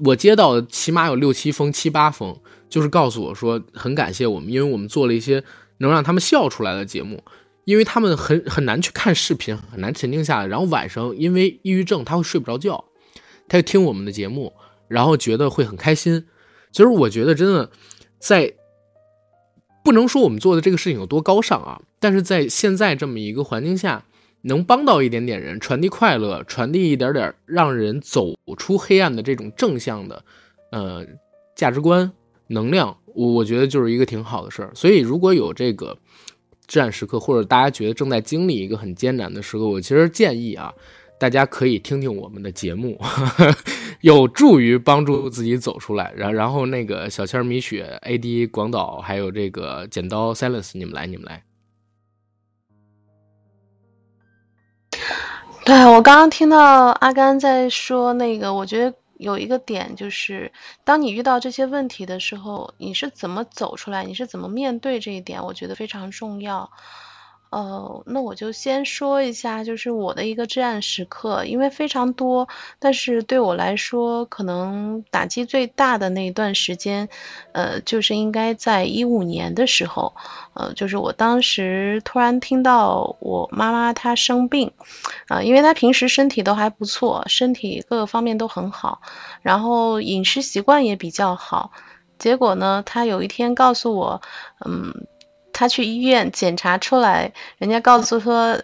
[0.05, 5.43] 我接到起码有六七封、七八封，就是告诉我说很感谢我们，因为我们做了一些
[5.77, 7.23] 能让他们笑出来的节目，
[7.65, 10.47] 因为他们很很难去看视频，很难沉静下来。
[10.47, 12.85] 然后晚上因为抑郁症，他会睡不着觉，
[13.47, 14.53] 他就听我们的节目，
[14.87, 16.25] 然后觉得会很开心。
[16.71, 17.69] 其实我觉得真的
[18.19, 18.53] 在
[19.83, 24.05] 不能说我们做的这个事情有多高尚啊，但是在现在这么一个环境下。
[24.43, 30.25] 能帮到一点点人，传递快乐，传递一点点让人走出黑暗的这种正向的，
[30.71, 31.05] 呃，
[31.55, 32.11] 价值观、
[32.47, 34.71] 能量，我我觉得就是一个挺好的事儿。
[34.73, 35.95] 所以，如果有这个
[36.71, 40.73] 至暗时刻，或者大家觉得正在经历一个很艰难的时刻，我其实建议啊，
[41.19, 42.97] 大家可以听听我们的节目，
[43.99, 46.13] 有助于帮助自己走出来。
[46.15, 51.43] 然然后，那个小千米雪、AD 广岛，还有这个剪刀 Silence，你们来，你们来。
[55.65, 60.51] 对我刚刚听到阿甘在说那个，我觉得有一个点就是，
[60.83, 66.71] 当你遇到这些问题的时候，你是怎么走出来，你是怎么面对这一点，我觉得非常重要。
[67.51, 72.47] 呃，那我就先说一下，就是我的一个至暗时刻，因为非常多，
[72.79, 77.09] 但是对我来说，可能打击最大的那一段时间，
[77.51, 80.15] 呃，就是应该在一五年的时候，
[80.53, 84.71] 呃，就是我当时突然听到我妈妈她生病，
[85.27, 89.01] 啊，因为她平时身体都还不错，身体各个方面都很好，
[89.41, 91.73] 然后饮食习惯也比较好，
[92.17, 94.21] 结果呢，她有一天告诉我，
[94.65, 95.05] 嗯。
[95.61, 98.63] 他去医院检查出来，人家告诉说，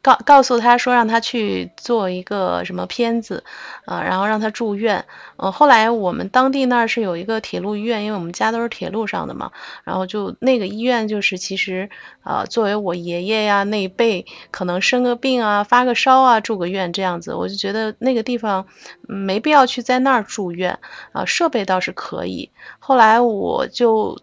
[0.00, 3.44] 告告诉他说让他去做一个什么片子，
[3.84, 5.04] 呃，然后让他住院。
[5.36, 9.52] 呃，后来我们当地那儿是有一个铁路医院，因为我们家都是铁路上的嘛，
[9.84, 11.90] 然后就那个医院就是其实，
[12.24, 18.66] 呃，作为我爷爷呀那一辈，可能生个病啊、发个烧啊，住个院这样子，我就觉得那个地方
[19.02, 20.78] 没必要去在那儿住院，
[21.12, 22.50] 啊，设备倒是可以。
[22.78, 24.18] 后来我就。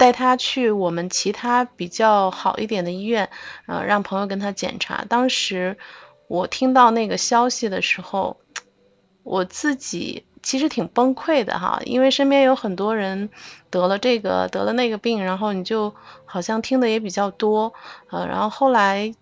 [0.00, 3.28] 带他去我们其他比较好一点的医院，
[3.66, 5.04] 呃，让朋友跟他检查。
[5.06, 5.76] 当时
[6.26, 8.38] 我听到那个消息的时候，
[9.22, 13.28] 我自己其实挺崩溃的哈，因为身边有很多人
[13.68, 17.74] 得了这个得了那个病，然后你就好像听的也比较多，
[18.08, 19.14] 呃，然后后来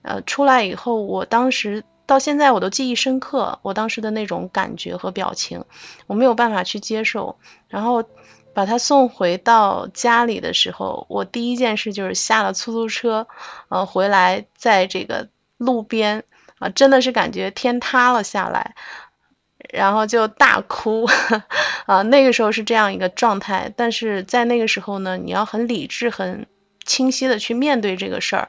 [0.00, 5.66] 呃出来以后，我当时到现在我都记忆深刻，我当时的那种感觉和表情，
[6.06, 7.36] 我没有办法去接受，
[7.68, 8.02] 然后。
[8.54, 13.26] 把他送回到家里的时候，我第一件事就是下了出租车，
[13.68, 16.24] 呃，回来在这个路边
[16.58, 18.74] 啊，真的是感觉天塌了下来，
[19.72, 21.06] 然后就大哭
[21.86, 22.02] 啊。
[22.02, 26.46] 那个时候是这样一个状态，但是在那个时候呢，你要很理智、很
[26.84, 28.48] 清晰的去面对这个事儿。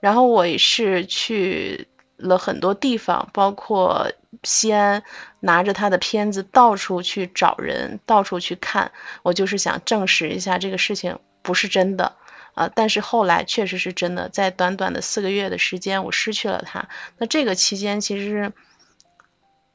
[0.00, 1.88] 然后我也是去。
[2.18, 5.04] 了很多地方，包括西安，
[5.40, 8.92] 拿着他的片子到处去找人，到处去看。
[9.22, 12.16] 我就是想证实一下这个事情不是真的
[12.54, 12.70] 啊！
[12.74, 16.88] 但是后来确实是真的，在短短的四个月的时间，我失去了他。
[17.16, 18.52] 那这个期间，其实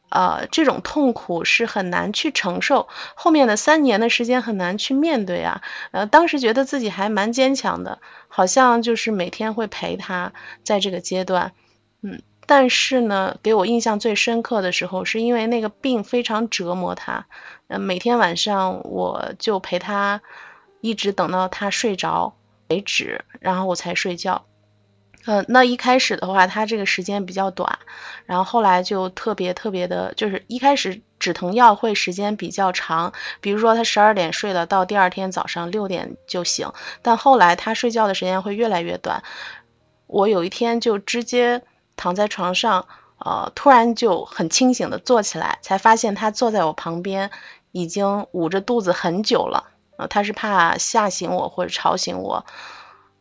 [0.10, 5.63] 呃，这种痛苦是很难去承受，后面的三年的时间很难去面对啊。
[5.91, 11.53] 呃，当时觉得自己还蛮坚强的，好像就是每天会陪他，在这个阶段，
[12.01, 12.21] 嗯。
[12.45, 17.25] 但是呢，给我印象最深刻的时候，是因为那个病非常折磨他，
[17.67, 20.21] 嗯，每天晚上我就陪他，
[20.82, 22.36] 一直等到他睡着
[22.67, 24.45] 为止，然后我才睡觉。
[25.25, 27.79] 嗯，那一开始的话，他这个时间比较短，
[28.25, 39.23] 然后后来就特别特别的，就是一开始止疼药会时间比较长，比如说他十二点睡了，到第二天早上六点就醒，但后来他睡觉的时间会越来越短。
[40.08, 41.62] 我有一天就直接。
[41.95, 42.88] 躺在床上，
[43.19, 47.32] 呃，突然就很清醒的坐起来，才发现他坐在我旁边，
[47.71, 49.71] 已经捂着肚子很久了。
[49.97, 52.45] 呃，他是怕吓醒我或者吵醒我。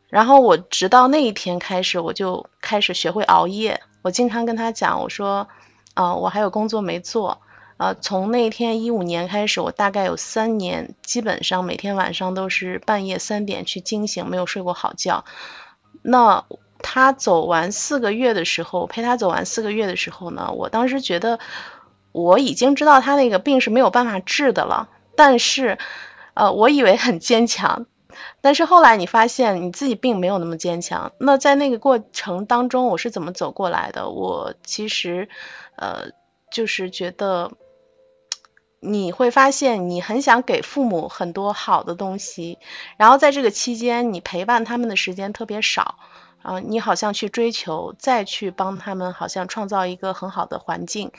[0.09, 3.81] 然后我直到那一天开始，我就开始学会熬夜。
[4.01, 5.47] 我经常跟他讲，我说，
[5.93, 7.41] 啊，我还有工作没做。
[7.77, 15.25] 呃，从那天一五年开始，我大概有三年，基本上每天晚上都是半夜三点去惊醒，没有睡过好觉。
[16.01, 16.45] 那。
[16.83, 21.39] 他走完四个月的时候，陪他走完四个月的时候呢，我当时觉得
[22.11, 25.79] 我已经知道他那个病是没有办法治的了，但是，
[26.35, 27.87] 呃，我以为很坚强，
[28.41, 31.13] 但是后来你发现你自己并没有那么坚强。
[31.17, 34.09] 那在那个过程当中，我是怎么走过来的？
[34.09, 35.29] 我其实，
[35.77, 36.11] 呃，
[36.51, 37.51] 就是觉得。
[38.85, 42.59] 你会发现，你很想给父母很多好的东西，
[42.97, 45.99] 然后在这个期间，你陪伴他们的时间特别少，
[46.43, 51.11] 啊，你好像去追求，再去帮他们，好像创造一个很好的环境。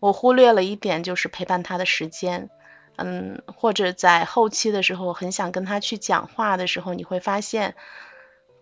[0.00, 2.50] 我忽略了一点，就是陪伴他的时间，
[2.96, 7.74] 嗯，或者在后期的时候，很想跟他去讲话的时候，你会发现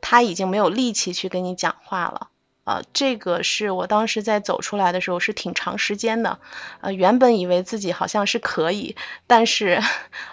[0.00, 2.30] 他已经没有力气去跟你讲话了。
[2.66, 6.40] 啊，这个是我当时在走出来的时候是挺长时间的，
[6.80, 8.96] 呃，原本以为自己好像是可以，
[9.28, 9.80] 但是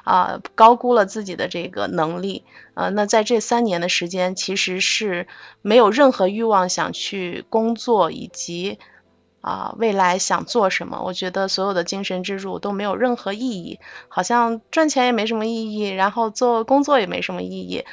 [0.03, 2.43] 啊，高估了自己的这个能力，
[2.73, 5.27] 呃，那在这三年的时间，其实是
[5.61, 8.79] 没有任何欲望想去工作，以及
[9.41, 17.85] 啊未来想做什么，我觉得所有的精神支柱都没有任何意义，好像赚钱也没什么意义，然后做工作也没什么意义。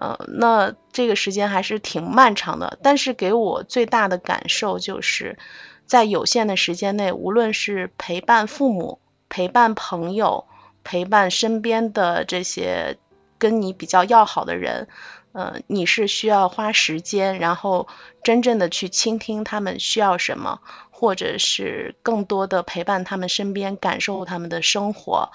[0.00, 5.38] 呃，那这个时间还是挺漫长的，但是给我最大的感受就是
[5.84, 10.46] 在有限的时间内，无论是陪伴父母、陪伴朋友、
[10.84, 12.96] 陪伴身边的这些
[13.36, 14.88] 跟你比较要好的人，
[15.32, 17.86] 呃，你是需要花时间，然后
[18.22, 20.60] 真正的去倾听他们需要什么，
[20.90, 25.30] 或者是更多的陪伴他们身边，感受他们的生活。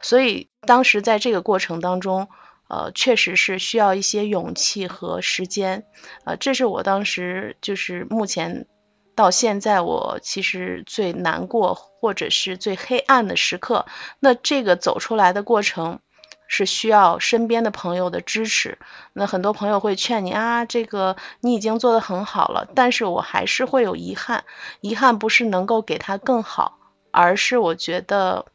[0.00, 2.28] 所以当时在这个过程当中。
[2.68, 5.86] 呃，确实是需要一些勇气和时间，
[6.24, 8.66] 呃，这是我当时就是目前
[9.14, 13.86] 到现在我其实最难过或者是最黑暗的时刻。
[14.20, 16.00] 那这个走出来的过程
[16.48, 18.78] 是需要身边的朋友的支持。
[19.12, 24.44] 那很多朋友会劝你啊，这个你已经做得很好了，但是我还是会有遗憾，
[24.80, 26.78] 遗憾不是能够给他更好，
[27.10, 28.46] 而是我觉得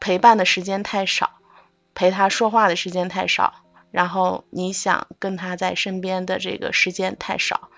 [0.00, 1.30] 陪伴的时间太少。
[1.94, 3.54] 陪他说话的时间太少，
[3.90, 7.68] 然后你想跟他在身边的这个时间太少，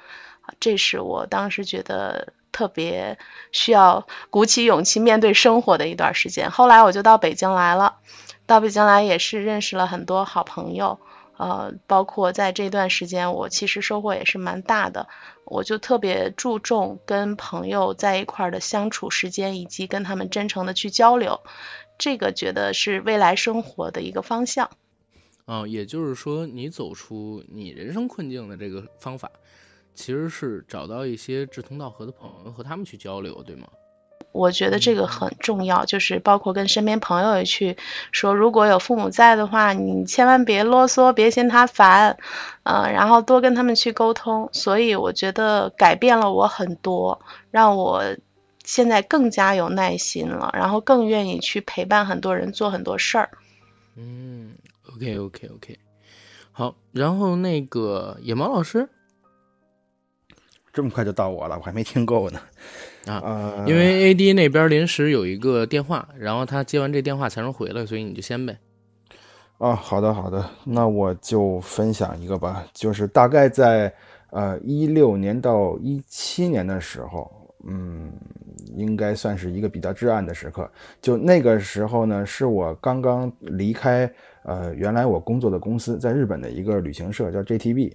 [0.61, 3.19] 这是我当时觉得特别
[3.51, 6.51] 需要鼓起勇气面对生活的一段时间。
[6.51, 7.97] 后来我就到北京来了，
[8.47, 11.01] 到北京来也是认识了很多好朋友，
[11.37, 15.09] 呃，包括在这段时间我其实收获也是蛮大的。
[15.45, 21.41] 我就特别注重跟朋友在一块儿的相处时间，以及跟他们真诚的去交流。
[21.97, 24.71] 这个觉得是未来生活的一个方向，
[25.45, 29.31] 哦，也就是说，你走出你人生困境的这个方法，
[29.95, 33.69] 其实是找到一些志同道合的朋友和他们去交流，对吗？
[34.33, 37.77] 我觉得这个很重要，就是包括跟身边朋友也去
[38.11, 42.19] 说，如果有父母在的话，你千万别啰嗦，别嫌他烦，
[42.65, 44.49] 嗯，然后多跟他们去沟通。
[44.53, 47.21] 所以我觉得改变了我很多，
[47.53, 48.03] 让我。
[48.65, 53.31] 现在更加有耐心了，然后更愿意去陪伴很多人做很多事儿。
[53.97, 54.55] 嗯
[54.93, 55.79] ，OK OK OK，
[56.51, 58.89] 好，然后那个野猫老师，
[60.73, 62.41] 这么快就到我了，我还没听够呢。
[63.07, 68.59] 啊，因为 AD 那边临时有一个电话，然后他接完这电话才能回来，所以你就先呗。
[69.59, 73.95] 啊，好的好的，那我就分享一个吧，就是大概在
[74.31, 77.31] 呃一六年到一七年的时候，
[77.67, 78.13] 嗯。
[78.77, 80.69] 应该算是一个比较至暗的时刻。
[81.01, 84.11] 就那个时候呢，是我刚刚离开
[84.43, 87.93] 呃原来我工作的公司，在日本的一个旅行社叫 JTB，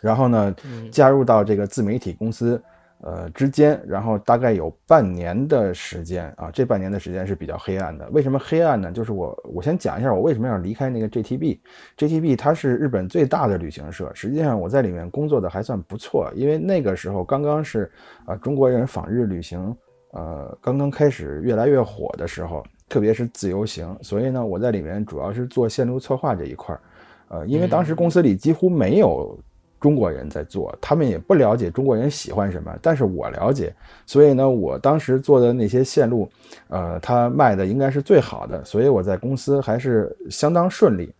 [0.00, 0.52] 然后呢
[0.90, 2.60] 加入到这个自媒体公司。
[3.06, 8.08] 呃，之间，然后大概有半年的时间啊，这半年的时间是比较黑暗的。
[8.12, 8.90] 为什么黑暗呢？
[8.90, 11.58] 就是我，我先讲一下我为什么要离开那个 JTB。
[11.98, 17.92] JTB 它是日本最大的旅行社，实际上我在里面工作的还算不错，因为那个时候刚刚是
[18.24, 19.76] 啊中国人访日旅行，
[20.12, 26.80] 呃，刚刚开始越来越火的时候，特别是自由行，所以呢，我在里面主要是做线路策划这一块儿，
[27.28, 29.38] 呃，因为当时公司里几乎没有。
[29.84, 33.70] 中国人在做，他们也不了解中国人喜欢什么，但是我了解，
[34.06, 36.26] 所以呢，我当时做的那些线路，
[36.68, 41.12] 呃，他卖的应该是最好的，所以我在公司还是相当顺利。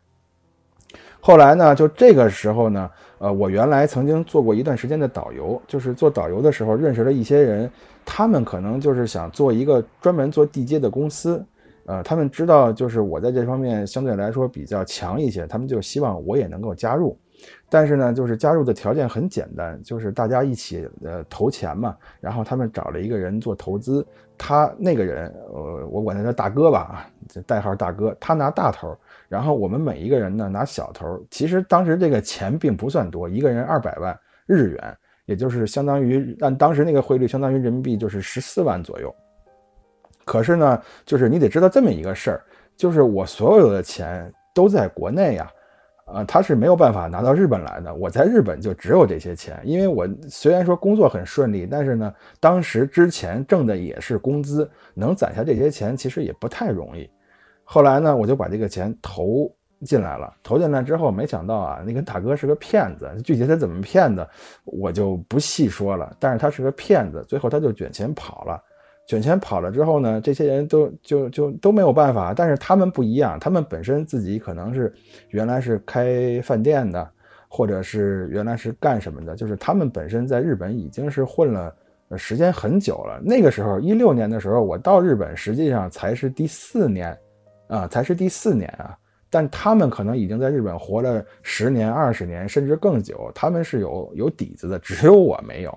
[1.20, 7.70] 后来呢，就这个时候呢，呃，我原来曾经做过一段时间的导游，就是做导游的时候认识了一些人，
[8.02, 11.44] 他们可能就是想做一个专门做地接的公司，
[11.84, 17.14] 呃，他们知道就是我在这方面相对来说比较强一些，他们就希望我也能够加入。
[17.74, 21.96] 但是呢，就是加入的条件很简单，就是大家一起呃投钱嘛。
[22.20, 24.06] 然后他们找了一个人做投资，
[24.38, 27.10] 他那个人呃我管他叫大哥吧啊，
[27.44, 28.96] 代号大哥，他拿大头，
[29.28, 31.20] 然后我们每一个人呢拿小头。
[31.32, 34.16] 其实当时这个钱并不算多，一个人二百万
[34.46, 39.12] 日元，也就是相当于按当时那个汇率，相当于人民币就是十四万左右。
[40.24, 42.40] 可是呢，就是你得知道这么一个事儿，
[42.76, 45.50] 就是我所有的钱都在国内呀，
[46.04, 47.94] 啊他是没有办法拿到日本来的。
[47.94, 57.08] 我在日本就只有这些钱，因为我虽然说工作很顺利，但是呢，当时之前挣的也是工资，能攒下这些钱其实也不太容易。
[57.64, 59.50] 后来呢，我就把这个钱投
[59.86, 60.34] 进来了。
[60.42, 63.10] 投进来之后，没想到啊，那个大哥是个骗子。
[63.24, 64.28] 具体他怎么骗的，
[64.64, 66.14] 我就不细说了。
[66.20, 68.62] 但是他是个骗子，最后他就卷钱跑了。
[69.06, 72.32] 卷钱跑了之后呢，这些人都就就都没有办法。
[72.32, 74.92] 但是他们不一样，他们本身自己可能是
[75.30, 77.08] 原来是开饭店的，
[77.48, 81.74] 或者是原来是干什么的，就是他们本身在日本已经是混了
[82.16, 83.20] 时间很久了。
[83.24, 87.16] 那个时候一六年的时候，我到日本实际上才是第四年。
[87.66, 88.94] 啊，才是第四年啊！
[89.30, 93.32] 但他们可能已经在日本活了十年、二十年，甚至更久。
[93.34, 95.76] 他们是有有底子的，只有我没有。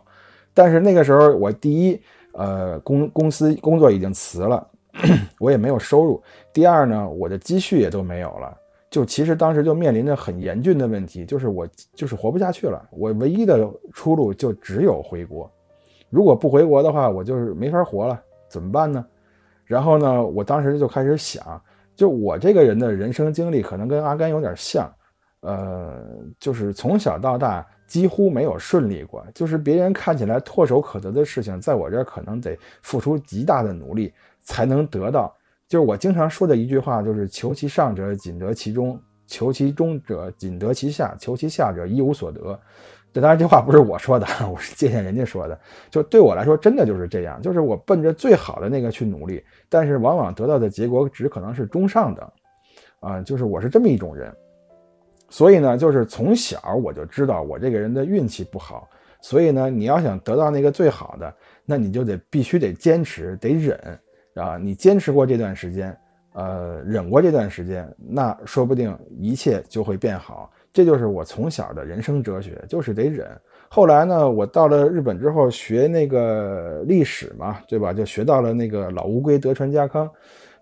[0.53, 1.99] 但是那个时候，我第一，
[2.37, 4.65] 呃，公公司工作已经辞了，
[5.39, 6.21] 我也没有收入。
[6.53, 8.55] 第二呢，我的积蓄也都没有了。
[8.89, 12.87] 就其实当时就面临着很严峻的问题，就是我就是活不下去了。
[12.91, 15.51] 我唯一的出路就只有回国。
[16.09, 18.21] 如果不回国的话，我就是没法活了。
[18.47, 19.05] 怎么办呢？
[19.65, 21.61] 然后呢，我当时就开始想。
[21.95, 24.87] 就我这个人的人生经历可能跟阿甘有点像，
[25.41, 25.99] 呃，
[26.39, 35.33] 就是从小到大几乎没有顺利过，就是别人看起来唾手可得的事情，在我这儿可能得付出极大的努力才能得到。
[35.67, 42.59] 就是我经常说的一句话，就是求其上者仅得其中，求其中者仅得其下，求其下者一无所得。
[43.13, 45.59] 这当然，这话不是我说的， 我是借鉴人家说的。
[45.89, 52.29] 就对我来说，真的就是这样，就是我奔着最好的那个去努力，但是往往得到的结果只可能是中上等，
[52.99, 54.31] 啊，就是我是这么一种人。
[55.29, 58.87] 所以呢，就是从小我就知道我这个人的运气不好。
[59.19, 61.33] 所以呢，你要想得到那个最好的，
[61.65, 63.77] 那你就得必须得坚持，得忍
[64.35, 64.57] 啊。
[64.57, 65.97] 你坚持过这段时间，
[66.33, 70.49] 呃，忍过这段时间，那说不定一切就会变好。
[70.71, 73.27] 这就是我从小的人生哲学，就是得忍。
[73.67, 77.91] 后来呢，我到了日本之后学那个历史嘛，对吧？
[77.91, 80.09] 就学到了那个老乌龟德川家康。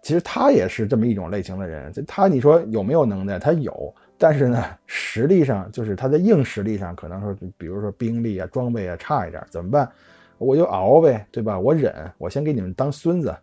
[0.02, 1.92] 其实他也是这么一种类型的人。
[2.08, 3.38] 他你说有没有能耐？
[3.38, 9.90] 他有，但是呢，实力上就是他的硬实力上，可能说，比如说兵力啊、装备啊差一点，怎么办？
[10.38, 11.60] 我就熬呗，对吧？
[11.60, 13.36] 我忍，我先给你们当孙子，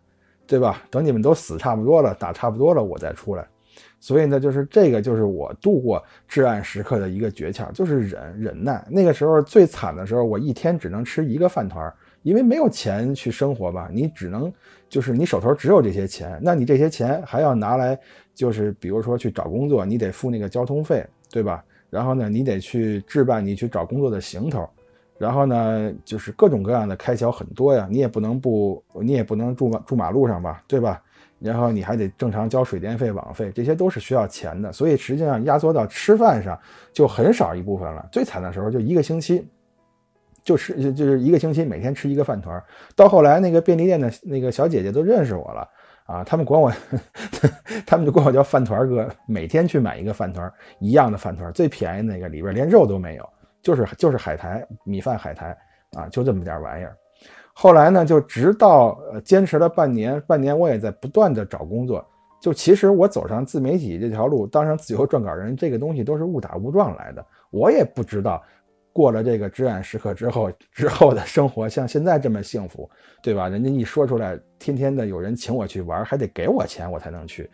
[0.45, 0.83] 对吧？
[0.91, 3.45] 等你们都死差不多了，打差不多了，我再出来。
[3.99, 8.85] 所以呢，就是这个，就是我度过至暗时刻的一个诀窍，就是忍忍耐。
[8.89, 14.51] 那个时候最惨的时候，我一天只能吃一个饭团，因为没有钱去生活吧，你只能
[14.89, 17.97] 就是你手头只有这些钱，那你这些钱还要拿来，
[18.33, 21.63] 就是比如说去找工作，你得付那个交通费，对吧？
[21.89, 24.67] 然后呢，你得去置办你去找工作的行头，
[25.19, 31.01] 然后呢，就是各种各样的开销很多呀，你也不能不，你也不能住马住马路上吧，对吧？
[31.39, 36.57] 然后你还得正常交水电费、网费，这些都是需要钱的，所以实际上压缩到吃饭上
[36.93, 38.07] 就很少一部分了。
[38.11, 39.45] 最惨的时候就一个星期，
[40.43, 42.63] 就吃就是一个星期每天吃一个饭团。
[42.95, 45.69] 到后来那个便利店的那个小姐姐都认识我了
[46.05, 46.71] 啊，他们管我，
[47.85, 53.29] 他们就管我叫饭团哥，每天去买一个饭团，一样的饭团，最便宜那个里边连肉都没有，
[53.61, 55.57] 就是就是海苔米饭海苔
[55.91, 56.95] 啊，就这么点玩意儿。
[57.53, 62.05] 后来呢，就直到呃坚持了半年，半年我也在不断的找工作。
[62.41, 67.25] 就其实我走上自媒体这条路，当上自由撰稿人，这个东西都是误打误撞来的。
[67.51, 68.43] 我也不知道
[68.93, 72.89] 过了这个至暗时刻之后，之后的生活像现在这么幸福，
[73.21, 73.49] 对吧？
[73.49, 77.49] 人家一说出来，天天的有人请我去玩，还得给我钱我才能去。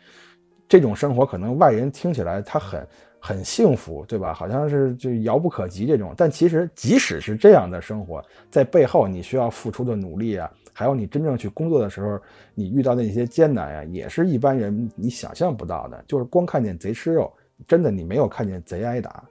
[0.68, 2.86] 这种生活可能外人听起来他很。
[3.22, 4.34] 很幸福，对吧？
[4.34, 12.18] 好像是就遥不可及这种，但其实即使是这样的生活，在背后你需要付出的努力啊，还有你真正去工作的时候，
[12.56, 16.02] 你遇到的那些艰难呀，也是一般人你想象不到的。
[16.08, 17.30] 就是光看见贼吃肉，
[17.68, 19.22] 真的你没有看见贼挨打。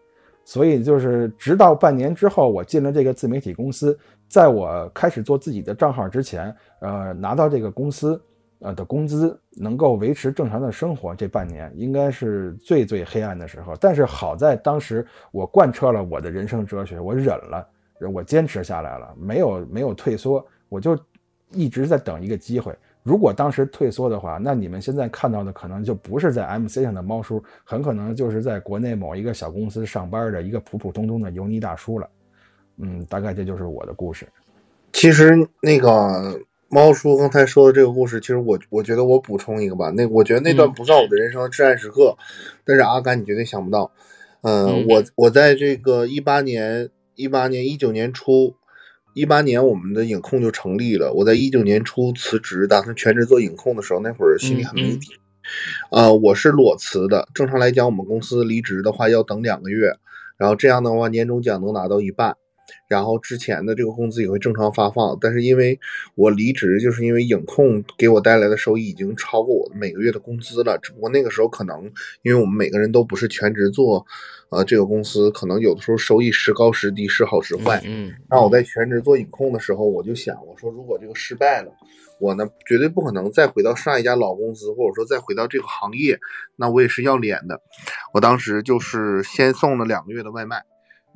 [0.49, 8.19] 所以就是直到半年之后，我进了这个自媒体公司，在我开始做自己的账号之前，呃，拿到这个公司。
[8.61, 13.73] 呃的工资能够维持正常的生活，这半年应该是最最黑暗的时候。
[13.81, 17.65] 但是好在当时我贯彻了我的人生哲学，我忍了，
[18.13, 20.99] 我坚持下来了，没有没有退缩，我就
[21.53, 22.77] 一直在等一个机会。
[23.09, 32.09] 如果当时退缩的话，那你们现在看到的可能就不是在 MC 上的猫叔，很可能就是在国内某一个小公司上班的一个普普通通的油腻大叔了。
[32.77, 34.29] 嗯，大概这就是我的故事。
[34.93, 36.39] 其实那个。
[36.71, 42.15] 猫叔刚才说的这个故事，其实我我觉得我补充一个吧，那我觉得那段不算我的人生的至暗时刻，
[42.63, 43.91] 但是阿甘你绝对想不到，
[44.43, 48.55] 嗯，我我在这个一八年一八年、一九年初，
[49.19, 51.13] 一八年我们的影控就成立了。
[51.13, 55.09] 我在一九年初辞职，打算全职做影控的时候，那会儿心里很没底。
[55.91, 57.27] 呃，我是裸辞的。
[57.35, 59.93] 正常来讲，我们公司离职的话要等两个月，
[60.37, 62.37] 然后这样的话年终奖能拿到一半。
[62.87, 65.81] 然后之前的这个工资也会正常发放，但是因为
[66.15, 70.79] 我离职，就是因为影控给我带来的收益已经超过我每个月的工资了。
[70.79, 71.91] 只不过那个时候可能
[72.23, 74.07] 因为我们每个人都不是全职做，
[74.51, 77.83] 呃，这个公司可能有的时候收益时高时低，时好时坏。
[77.85, 81.71] 嗯，那我在全职做影控的时候，我就想，我说如果这个失败了，
[82.19, 86.19] 我呢绝对不可能再回到上一家老公司，或者说再回到这个行业，
[86.57, 87.61] 那我也是要脸的。
[88.15, 90.63] 我当时就是先送了两个月的外卖。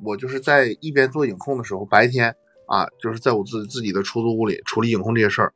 [0.03, 2.35] 我就是在一边做影控的时候，白天
[2.67, 5.53] 啊，就是在我自自己的出租屋里处理影控这些事儿，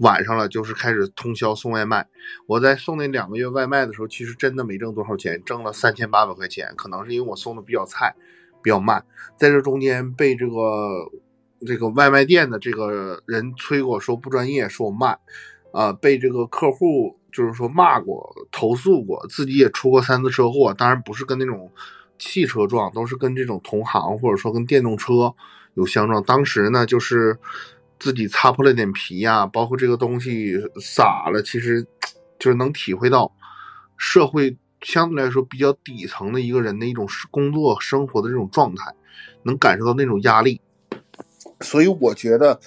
[0.00, 2.06] 晚上了就是开始通宵送外卖。
[2.46, 8.14] 我在送那两个月外卖的时候，其实真的没挣多少钱，挣了三千八百块钱，可能是因为我送的比较菜，
[8.62, 9.04] 比较慢，
[9.38, 11.10] 在这中间被这个
[11.66, 15.18] 这个外卖店的这个人催过说不专业，说我慢，
[15.72, 21.70] 啊，被这个客户就是说骂过、投诉过，自己也出过三次车祸，当然不是跟那种。
[22.22, 25.34] 汽车撞都是跟这种同行或者说跟电动车
[25.72, 27.38] 有相撞，当时呢就是
[28.00, 31.86] 自己擦破了点皮呀，包括这个东西洒了，其实
[32.40, 33.30] 就是能体会到
[33.96, 38.94] 社会相对来说比较底层的一个人的一种工作生活的这种状态，
[39.42, 40.60] 能感受到那种压力。
[41.60, 42.58] 所以我觉得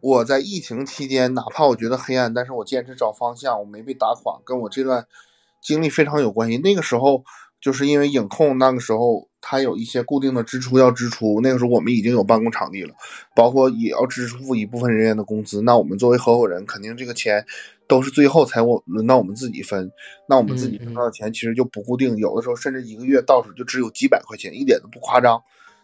[0.00, 5.06] 我在疫情期间，哪怕我觉得黑暗，但是我坚持找方向，我没被打垮，跟我这段
[5.62, 6.58] 经历非常有关系。
[6.58, 7.24] 那个时候。
[7.66, 11.40] 就是因为影控那个时候，他有一些固定的支出要支出。
[11.40, 12.94] 那个时候我们已经有办公场地了，
[13.34, 15.60] 包括也要支付一部分人员的工资。
[15.62, 17.44] 那我们作为合伙人，肯定这个钱
[17.88, 19.90] 都是最后才我轮到我们自己分。
[20.28, 25.42] 那我们自己分到的钱其实就不固定，有的时候甚至一个月到手就只有几百块钱，一点都不夸张。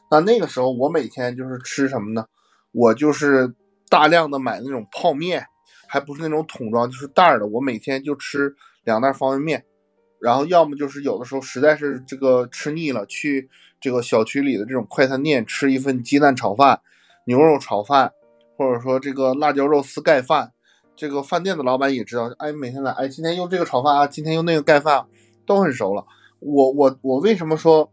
[0.09, 2.27] 那那个时候我每天就是吃什么呢？
[2.71, 3.53] 我就是
[3.89, 5.45] 大量的买那种泡面，
[5.89, 7.47] 还不是那种桶装，就是袋儿的。
[7.49, 8.55] 我每天就吃
[8.85, 9.65] 两袋方便面。
[10.23, 13.51] 然后要么就是有的时候实在是这个吃腻了，去
[13.81, 16.81] 这个小区里的这种快餐店吃一份鸡蛋炒饭、
[17.25, 18.13] 牛肉炒饭，
[18.57, 20.53] 或者说这个辣椒肉丝盖饭。
[20.95, 25.07] 这个饭店的老板也知道，哎，每天来，哎，今天用这个炒饭啊，今天用那个盖饭，
[25.45, 26.07] 都很熟了。
[26.39, 27.91] 我我我为什么说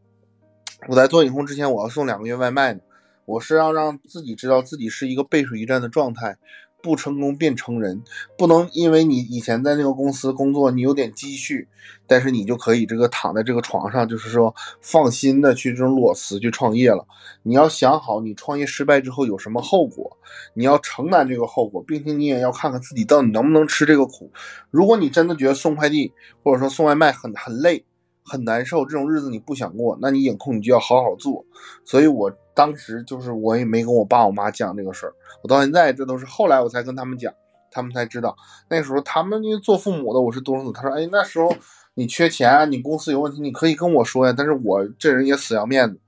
[0.88, 2.82] 我在做影控之前我要送两个月外卖呢？
[3.26, 6.38] 我是要让自己知道自己是一个背水一战的状态。
[6.82, 8.04] 不成功便成仁，
[8.38, 11.68] 不能因为你以前在那个公司工作，你有点积蓄，
[12.08, 17.06] 但是你就可以这个躺在这个床上，就是说放心的去这种裸辞去创业了。
[17.44, 20.18] 你要想好，你创业失败之后有什么后果，
[20.54, 24.32] 你要承担这个后果，并且你也要看看自己到底能不能吃这个苦。
[24.72, 26.14] 如果你真的觉得送快递
[26.44, 27.86] 或者说送外卖很很累。
[28.22, 31.46] 很难受，这种日子你不想过，那你影控你就要好好做。
[31.84, 37.34] 所以我当时就是我也没跟我爸我妈讲这个事儿，我到现在这都是后来我才跟他们讲，
[37.72, 38.36] 他们才知道。
[38.70, 41.56] 那时候他们因为做父母的，我是独生子，他说：“哎，那时候
[41.94, 46.02] 你缺钱，你公司有问题，你可以跟我说呀。”但是我这人也死要面子，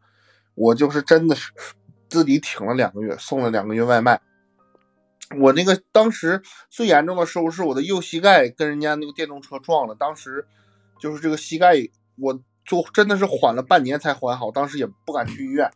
[0.56, 1.54] 我就是真的是
[2.10, 4.20] 自己挺了两个月，送了两个月外卖。
[5.40, 10.46] 我那个当时最严重的时候是我的右膝盖跟人家那个电动车撞了，当时
[11.00, 11.76] 就是这个膝盖。
[12.20, 15.72] 我就真的是缓了半年才缓好，当时也不敢去医院，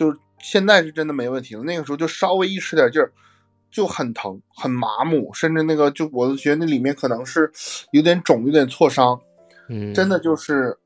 [0.00, 1.62] 就现在是真的没问题了。
[1.64, 3.12] 那个时候就稍微一使点劲儿，
[3.70, 7.52] 就很疼、很麻木，甚至那个就我都觉得那里面可能是
[7.90, 9.20] 有点肿、有点挫伤。
[9.68, 10.78] 嗯，真的就是，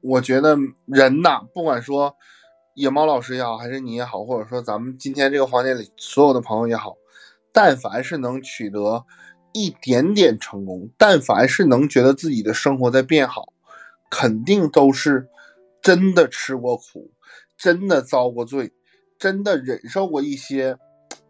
[0.00, 2.16] 我觉得人呐，不管说
[2.74, 6.96] 野猫老师也好，还是你也好，或者说咱们今天这个房间里所有的朋友也好，
[7.52, 9.04] 但凡是能取得
[9.52, 13.52] 一点点成功，但凡是能觉得自己的生活在变好。
[14.10, 15.28] 肯定都是
[15.82, 17.12] 真的吃过苦，
[17.58, 18.72] 真的遭过罪，
[19.18, 20.78] 真的忍受过一些，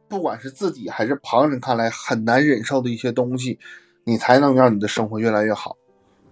[0.07, 3.59] 不管是自己还是旁人看来很难忍受的一些东西，
[4.05, 5.77] 你才能让你的生活越来越好。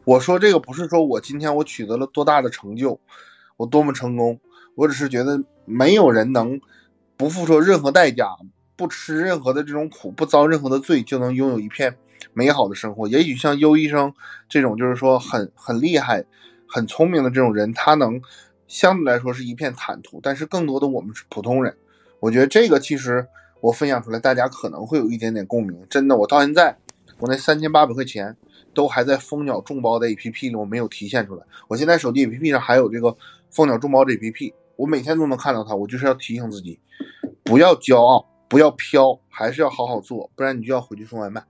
[0.05, 3.01] 我说这个不是说我今天我取得了多大的成就，
[3.57, 4.38] 我多么成功，
[4.74, 6.61] 我只是觉得没有人能
[7.16, 8.36] 不付出任何代价，
[8.76, 11.97] 不吃任何的这种苦，不遭任何的罪，就能拥有一片。
[12.32, 14.12] 美好的生活，也许像优医生
[14.47, 16.24] 这种，就是说很很厉害、
[16.68, 18.20] 很聪明的这种人，他能
[18.68, 20.20] 相对来说是一片坦途。
[20.22, 21.76] 但是更多的我们是普通人，
[22.20, 23.26] 我觉得这个其实
[23.60, 25.86] 我分享出来，大家可能会有一点点共鸣。
[25.88, 26.76] 真的，我到现在
[27.18, 28.36] 我那三千八百块钱
[28.74, 31.42] 都还在蜂鸟众包的 APP 里，我没有提现出来。
[31.68, 33.16] 我现在手机 APP 上还有这个
[33.50, 35.74] 蜂鸟众包的 APP，我每天都能看到它。
[35.74, 36.78] 我就是要提醒自己，
[37.42, 41.42] 不要骄傲，不要飘，还是要好好做，不然你就要回去送外卖。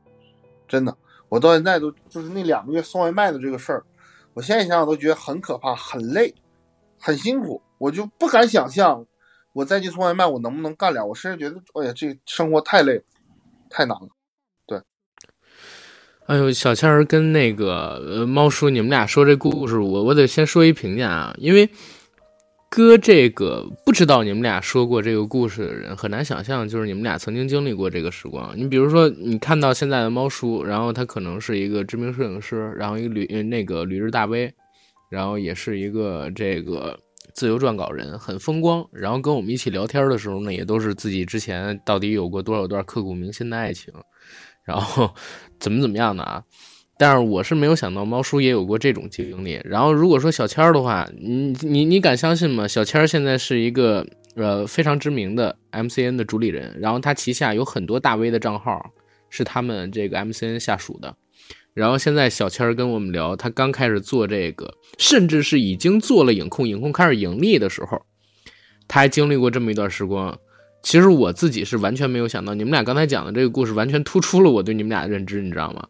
[0.69, 0.97] 真的，
[1.29, 3.85] 我到现在都就是那两个月送外卖的这个事儿，
[4.35, 6.33] 我现在想想都觉得很可怕、很累、
[7.07, 7.63] 很辛苦。
[7.79, 9.07] 我就不敢想象，
[9.53, 11.07] 我再去送外卖，我能不能干了？
[11.07, 13.01] 我甚至觉得，哎呀，这生活太累，
[13.71, 14.09] 太难了。
[14.67, 14.81] 对，
[16.27, 21.71] 哎呦，小千儿跟那个呃猫叔，你们俩说这故事，我我得先说一评价啊，因为。
[22.69, 28.53] 哥，这个不知道你们俩说过这个故事的人很难想象，就是你们俩曾经经历过这个时光。
[28.57, 34.53] 你比如说，你看到现在的猫叔，然后他可能是一个知名摄影师，然后一个旅那个旅日大 V，
[35.09, 36.99] 然后也是一个这个
[37.35, 38.87] 自由撰稿人，很风光。
[38.93, 43.93] 然后跟我们一起聊天的时候呢，也都是自己之前到底有过多少段刻骨铭心的爱情，
[44.65, 45.15] 然后
[45.59, 46.43] 怎么怎么样的啊。
[46.99, 49.61] 但是我是没有想到猫叔也有过这种经历。
[49.65, 52.67] 然后如果说小千儿的话，你你你敢相信吗？
[52.67, 58.83] 小千儿现在是一个呃非常知名的 MCN 的主理人，然后他旗下有很多大 V 的账号
[59.29, 61.15] 是他们这个 MCN 下属的。
[61.77, 68.01] 然后现在小千儿跟我们聊，他刚开始做这个，甚至是已经做了影控，影控开始盈利的时候，
[68.89, 70.39] 他还经历过这么一段时光。
[70.83, 75.87] 其实我自己是完全没有想到，你们俩刚才讲的这个故事完全突出了我对你们俩的认知，你知道吗？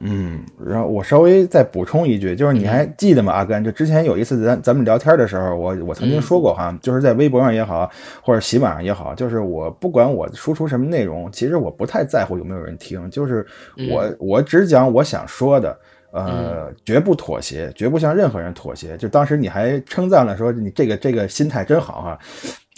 [0.00, 3.62] 嗯，然后我稍微再补充一句，就是你还记得吗，阿甘？
[3.62, 7.90] 就之前有一次咱咱们聊天的时候，我我曾经说过哈，就是在微博上也好，
[8.22, 13.44] 或者喜马上也好，就是我不管我输出什么内容，其实我不太在乎有没有人听，就是
[13.90, 15.76] 我我只讲我想说的，
[16.10, 18.96] 呃，绝不妥协，绝不向任何人妥协。
[18.96, 22.18] 就当时你还称赞了，说你这个这个心态真好哈。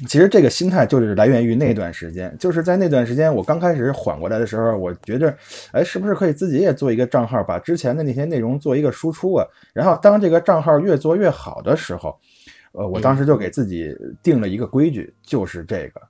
[0.09, 5.37] 其实这个心态就是来源于那段时间，就是在那段时间我刚开始缓过来的时候，我觉得，
[5.73, 9.47] 哎，是不是可以自己也做一个账号，把之前的那些内容做一个输出啊？
[9.75, 12.19] 然后当这个账号越做越好的时候，
[12.73, 16.01] 呃，我当时就给自己定了一个规矩，就是这个，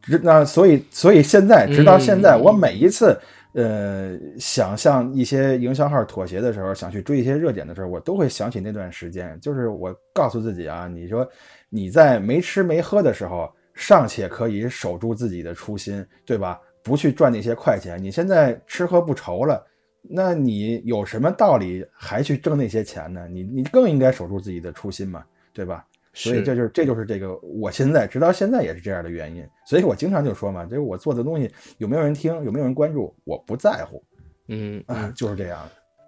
[0.00, 3.14] 直那所以所以现在直到现在，我每一次
[3.54, 11.28] 呃想向一些营销号妥协的时候，想去追一些热点的时候，我都会想起那段时间，就是我告诉自己啊，你说。
[11.70, 16.60] 你在没吃没喝的时候，尚且可以守住自己的初心，对吧？
[16.84, 18.00] 不去赚那些快钱。
[18.00, 19.66] 你现在吃喝不愁了，
[20.00, 23.26] 那你有什么道理还去挣那些钱呢？
[23.28, 25.84] 你你更应该守住自己的初心嘛，对吧？
[26.14, 29.44] 所以这就是这就是这个，我现在直到现在也是这样的原因。
[29.66, 34.02] 所以我经常就说嘛，就是我做的东西有没有人听，有没有人关注，我不在乎。
[34.48, 35.58] 嗯啊，就是这样。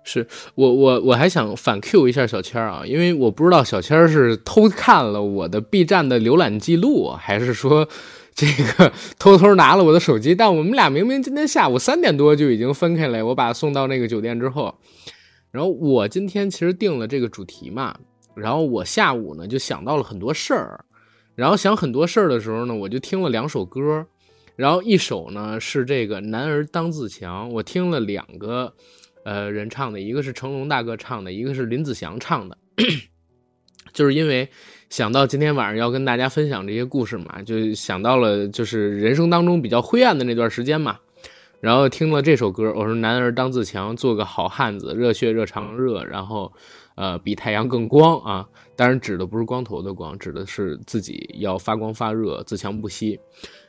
[0.05, 7.89] 是我我我还想反 Q 一下小千儿啊，因为我不知道小千儿是偷看了我的 B 站的浏览记录，还是说
[8.33, 10.33] 这个偷偷拿了我的手机。
[10.33, 14.73] 但我们俩明明今天下午三点多就已经分开了，我把他送到那个酒店之后，
[15.51, 17.99] 然后我今天其实定了这个主题嘛，
[18.37, 20.85] 然后我下午呢就想到了很多事儿，
[21.35, 24.07] 然后想很多事儿的时候呢，我就听了两首歌，
[24.55, 28.73] 然后一首呢是这个男儿当自强，我听了两个。
[29.29, 32.57] 呃，人唱的一个是成龙大哥唱的，一个是林子祥唱的，
[33.93, 34.49] 就是因为
[34.89, 41.01] 想到今天晚上要跟大家分享这些故事嘛，就想到了就是人生当中比较灰暗的那段时间嘛，
[41.67, 46.53] 然后听了这首歌，我说男儿当自强，做个好汉子，热血热肠热，然后
[46.95, 53.19] 呃比太阳更光啊，当然指的不是光头的光，指的是自己要发光发热，自强不息。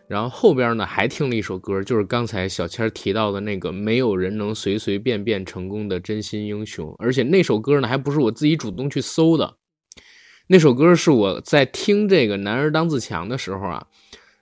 [0.08, 9.56] 然后后边呢，还听了一首歌，就是刚才小千提到的那个“没有人能随随便便成功的真心英雄”，而且那首歌呢，还不是我自己主动去搜的，
[10.50, 13.88] 那首歌是我在听这个“男儿当自强”的时候啊，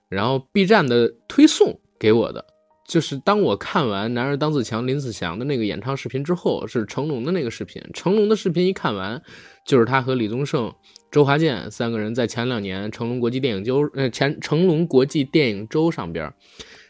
[0.09, 2.45] 然后 B 站的推送给我的，
[2.87, 9.21] 就是当我看完“男儿当自强”林子祥的那个演唱视频之后，是成龙的那个视频，成龙的视频一看完，
[9.65, 10.73] 就是他和李宗盛。
[11.11, 16.33] 周华健三个人在前两年成龙国际电影周呃前成龙国际电影周上边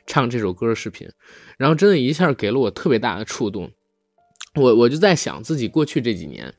[0.07, 1.07] 唱这首歌的视频，
[1.57, 3.71] 然后真的一下给了我特别大的触动。
[4.55, 6.53] 我我就在想自己过去这几年，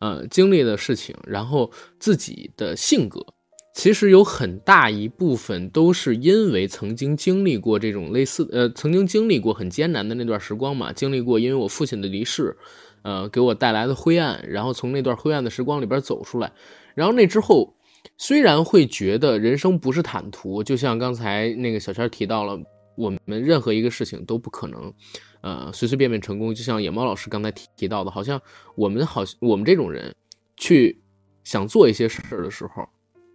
[0.00, 3.24] 呃经历的事情，然后自己的性格，
[3.72, 12.54] 其实有很大一部分都是因为曾经经历过这种类似呃曾经经历过很艰难的那段时光嘛，经历过因为我父亲的离世，
[13.02, 16.52] 呃给我带来的灰暗，然后从那段灰暗的时光里边走出来。
[16.94, 17.74] 然后那之后，
[18.18, 22.60] 虽然会觉得人生不是坦途，就像刚才那个小圈提到了，
[22.94, 24.92] 我们任何一个事情都不可能，
[25.40, 26.54] 呃，随随便便成功。
[26.54, 28.38] 就像野猫老师刚才提提到的，好像
[28.76, 30.14] 我们好，我们这种人
[30.58, 31.00] 去
[31.42, 32.86] 想做一些事儿的时候，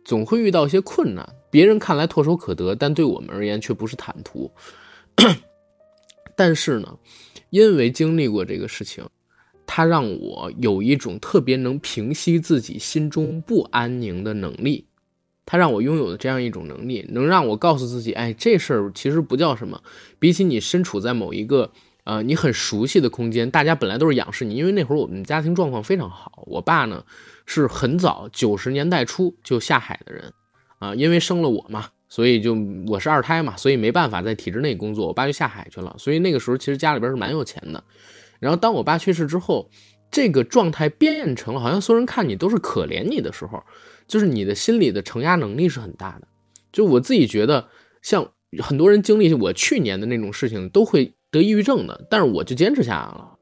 [0.08, 1.36] 总会遇到一些困难。
[1.52, 4.50] 别人看来唾手可得，但对我们而言却不是坦途。
[6.36, 6.98] 但是呢，
[7.50, 9.06] 因为经历过这个事情。
[9.70, 14.88] 它让我有一种特别能平息自己心中不安宁的能力，
[15.46, 19.84] 它让我拥有的这样一种能力，能让我告诉自己，哎，这事儿其实不叫什么。
[20.20, 21.70] 比起你身处在某一个
[22.06, 27.04] 呃你很熟悉的空间，大家本来都是仰视你，因为那会儿我们家庭状况非常好，我爸呢
[27.48, 30.32] 是很早九十年代初就下海的人，
[30.78, 37.84] 啊，因为生了我嘛，所以就我是二胎嘛，所以没办法在体制内工作，我爸就下海去了，所以那个时候其实家里边是蛮有钱的。
[38.40, 39.72] 然后当我爸去世之后，
[40.12, 43.64] 这个状态变成了好像所有人看你都是可怜你的时候，
[44.08, 46.28] 就是你的心理的承压能力是很大的。
[46.72, 47.70] 就我自己觉得，
[48.02, 48.30] 像
[48.62, 53.37] 很多人经历我去年的那种事情，都会得抑郁症的，但是我就坚持下来了。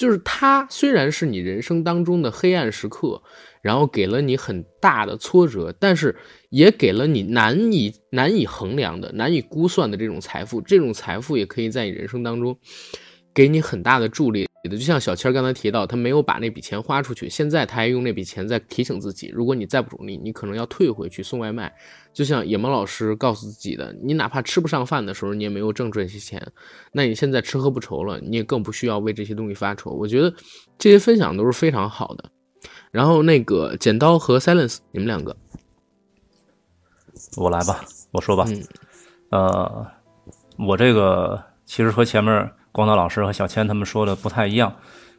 [0.00, 3.22] 就是它虽然是你人生当中的黑暗时刻，
[3.60, 6.16] 然后给了你很大的挫折，但是
[6.48, 10.62] 也给了你难以难以衡量的、难以估算的这种财富。
[10.62, 12.58] 这种财富也可以在你人生当中
[13.34, 14.48] 给你很大的助力。
[14.68, 21.72] 就像小千刚才提到，他没有把那笔钱花出去，现在他还用那笔钱在提醒自己：如果你再不努力，你可能要退回去送外卖。
[22.12, 26.44] 就像野猫老师告诉自己的，你哪怕吃不上饭的时候，你也没有挣这些钱，
[26.92, 29.92] 那你现在吃喝不愁了，你也更不需要为这些东西发愁。
[29.92, 30.34] 我觉得
[30.76, 32.30] 这些分享都是非常好的。
[32.90, 35.34] 然后那个剪刀和 Silence，你们两个，
[37.36, 38.44] 我来吧，我说吧，
[39.30, 39.86] 呃，
[40.58, 44.72] 我这个其实和前面光导老师和小千他们说的不太一样。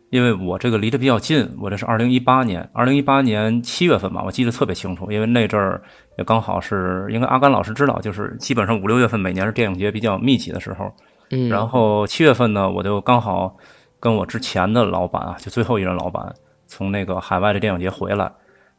[0.09, 5.81] 因为我这个离得比较近，我这是二零一八年，二零一八年七月份吧，我记得特别清楚，因为那阵儿
[6.17, 10.93] 也刚好是，应该阿甘老师知道，就是基本上五六月份每年是电影节比较密集的时候，
[11.29, 13.55] 嗯，然后七月份呢，我就刚好
[14.01, 16.33] 跟我之前的老板啊，就最后一任老板
[16.67, 18.29] 从那个海外的电影节回来，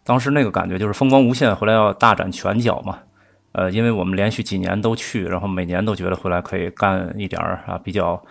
[0.05, 2.99] 当时那个感觉就是风光无限，回来要大展拳脚嘛，
[3.53, 8.23] 呃，因为我们连续几年都去，然后每年都觉得回来可以干一点儿啊比较。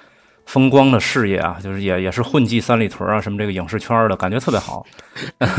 [0.52, 4.86] 风光的事业啊，就是也也是混迹三里屯啊，什么这个影视圈的感觉特别好。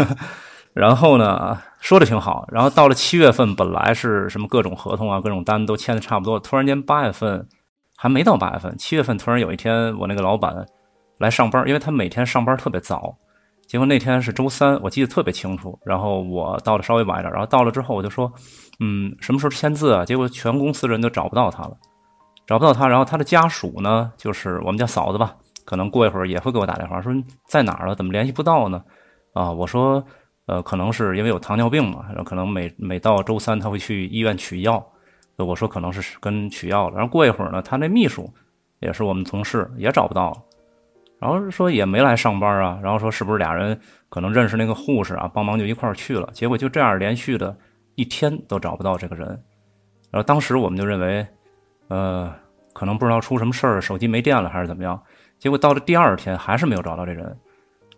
[0.75, 2.47] 然后呢，说的挺好。
[2.53, 7.49] 然后到了七月份，本来是什么各种合同啊、各种单都签的差不多，突然间八月份
[7.97, 10.55] 还没到八月份，七月份突然有一天，我那个老板
[11.17, 13.17] 来上班，因为他每天上班特别早。
[13.67, 15.79] 结果那天是周三，我记得特别清楚。
[15.87, 18.31] 然后我到的稍微晚一点，然后到了之后我就说，
[18.81, 20.05] 嗯，什么时候签字啊？
[20.05, 21.75] 结果全公司人都找不到他了。
[22.47, 25.35] 找不到他，然后他的家属呢，就是我们家嫂子吧，
[25.65, 27.13] 可能过一会儿也会给我打电话，说
[27.47, 28.83] 在哪儿了，怎么联系不到呢？
[29.33, 30.05] 啊，我说，
[30.47, 34.85] 呃，可能是因为有糖尿病嘛，然后可能每每到周三他会去医院取药，
[35.37, 36.97] 我说可能是跟取药了。
[36.97, 38.29] 然后过一会儿呢，他那秘书
[38.81, 40.37] 也是我们同事也找不到了，
[41.21, 43.81] 然后说也没来上班啊，然后说是不是俩人
[44.11, 47.57] 可能认识那个护士啊，帮忙就一块儿去了，结果就这样连续的
[47.95, 49.29] 一天都找不到这个人，
[50.11, 51.25] 然后当时我们就认为。
[51.89, 52.33] 呃，
[52.73, 55.01] 可能不知道出什么事儿，手机没电了还是怎么样？
[55.39, 57.37] 结果到了第二天还是没有找到这人，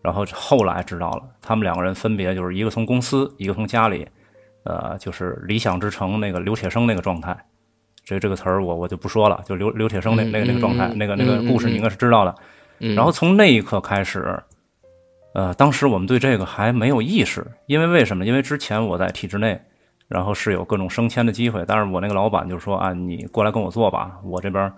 [0.03, 4.09] 然后后来知道了，他们两个人分别就是一个从公司，一个从家里，
[4.65, 7.37] 呃，就是理想之城那个刘铁生那个状态。
[8.05, 12.35] 这这个词儿我我就不说了，就刘刘铁生那那个那个状态，那个那个故事你应该是知道的。
[12.95, 14.37] 然后从那一刻开始，
[15.35, 18.25] 呃，当时我们对这个还没有意识，因为为什么？
[18.27, 19.61] 因为之前我在体制内。
[20.15, 24.73] 然后是有各种升迁的机会，但是我那个老板就说啊，你过来跟我做吧，我这边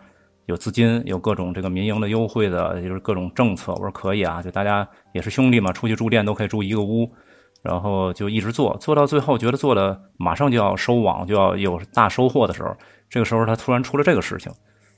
[0.46, 3.72] 有资金，有各种这个民营的优惠的，就是各种政策。
[3.74, 7.06] 我说可以啊，就大家也是兄弟嘛，出去住店都可以住一个屋，
[7.60, 12.74] 然后就一直做，做到最后觉得做的马上就要收网，就要有大收获的时候，
[13.10, 14.50] 这个时候他突然出了这个事情，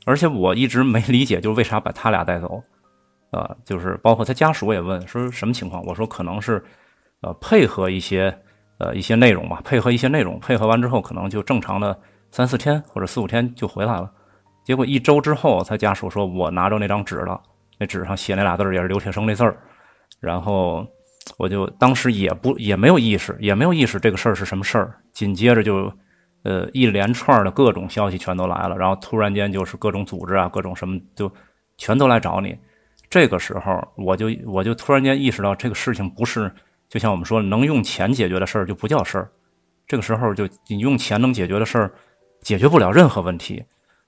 [0.07, 2.63] 而且我一直没理解，就是为啥把他俩带走，
[3.33, 6.65] 啊，就是包括他家属也问说什么情况，我说可能是
[7.23, 8.33] 呃配合一些。
[8.79, 11.99] 呃，一些内容吧，配合一些内容，配合完之后，可能就正常的
[12.31, 14.09] 三四天或者四五天就回来了。
[14.65, 17.41] 结果一周之后，他家属说：“我拿着那张纸了，
[17.79, 19.57] 那纸上写那俩字儿也是刘铁生那字儿。”
[20.21, 20.87] 然后
[21.39, 24.95] 我就当时也不也没有意识，也没有意识这个事儿是什么事儿。
[25.13, 25.93] 紧接着就，
[26.45, 31.29] 呃，一连串的各种消息全都来了，然后突然间就是各种组织啊，各种什么就
[31.79, 32.57] 全都来找你。
[33.11, 36.49] 这个时候，我就我就突然间意识到这个事情不是。
[36.89, 39.31] 就像我们说，能用钱解决的事儿就不叫事儿。
[39.87, 41.93] 这个时候，就你用钱能解决的事儿，
[42.41, 43.63] 解决不了任何问题。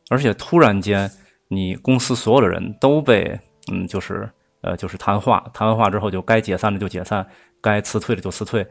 [0.09, 1.11] 而且突然间，
[1.49, 3.39] 你公司所有的人都被
[3.71, 4.29] 嗯，就是
[4.63, 7.27] 呃，就是谈话，谈完话之后就该解散的就解散，
[7.61, 8.67] 该辞退的就辞退。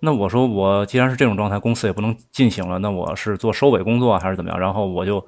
[0.00, 4.58] 那我说，我既然是这种状态，公司也不能进行了，那我是做收尾工作还是怎么样？
[4.58, 5.26] 然后我就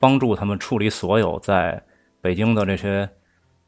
[0.00, 1.82] 帮助他们处理所有在
[2.22, 3.08] 北京的这些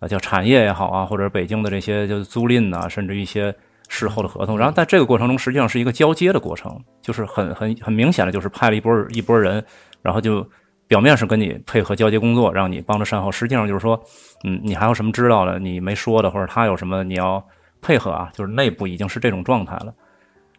[0.00, 3.54] 呃叫产业也好啊，或者北京的这些就是租赁呐，甚至一些。
[3.89, 9.64] 事后的合同，然后在这个过程中，实际上是一个交接的过程，就是很很很明显的，就是派了一波一波人，
[10.03, 10.47] 然后就
[10.89, 14.01] 表面是跟你配合交接工作，让你帮着善后，实际上就是说，
[14.45, 17.43] 嗯，你还有什么知道的，你没说的，或者他有什么你要
[17.80, 19.95] 配合啊，就是内部已经是这种状态了。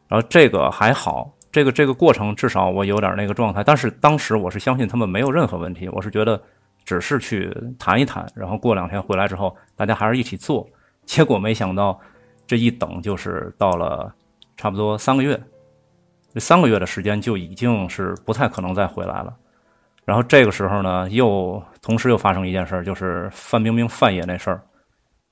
[0.08, 6.42] 然后这个还好，这个这个过程至少我有点那个状态，但是当时我是相信他们没有任何问题，我是觉得
[6.86, 10.66] 只是去谈一谈，然后过两天回来之后，大家还是一起做，
[11.06, 12.00] 结果没想到。
[12.48, 14.12] 这一等就是到了
[14.56, 15.40] 差不多三个月，
[16.34, 19.36] 这三个月的时间就已经是不太可能再回来了。
[20.06, 24.62] 然后这个时候呢，又同时又发生一件事儿，就是范冰冰范爷那事儿，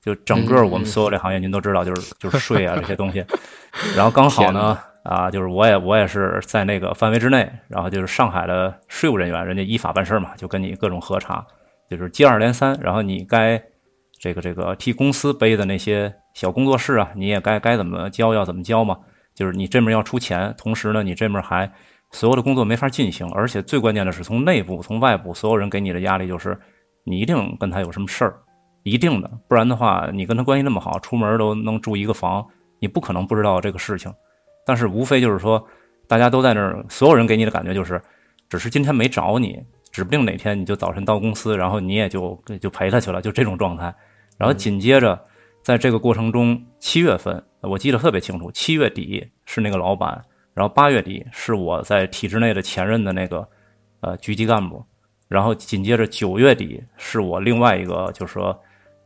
[0.01, 3.25] 就整个我们所有这行业您都知道，就是就是税啊 这些东西。
[3.95, 11.45] 然后刚好呢，啊，就是我也我也是在那个范围之内，然后就是上海的税务人员，人家依法办事嘛，就跟你各种核查，
[11.89, 12.77] 就是接二连三。
[12.81, 13.63] 然后你该
[14.19, 18.95] 这个这个替公司背的那些小工作室啊，你也该该怎么交要怎么交嘛。
[19.33, 21.69] 就是你这面要出钱，同时呢，你这面还。
[22.11, 26.57] 所有的工作没法进行，而且最关键的是，从内部、从外部，所有人给你的压力就是，
[27.03, 28.39] 你一定跟他有什么事儿，
[28.83, 32.45] 一定的，不然的话，你跟他关系那么好，出门都能住一个房，
[32.79, 34.13] 你不可能不知道这个事情。
[34.65, 35.61] 但是无非就是说，
[36.07, 38.01] 大家都在那儿，所有人给你的感觉就是，
[38.47, 39.61] 只是今天没找你，
[39.91, 43.93] 指不定哪天你就早晨到公司，然后你也就就陪他去了，就这种状态。
[44.37, 45.21] 然后紧接着，
[45.65, 50.23] 在这个过程中，七月份我记得特别清楚，七月底是那个老板。
[50.53, 53.49] 然后八月底是我在体制内的前任的那个，
[54.01, 54.85] 呃，局级干部，
[55.27, 58.55] 然后紧接着九月底是我另外一个，就是说，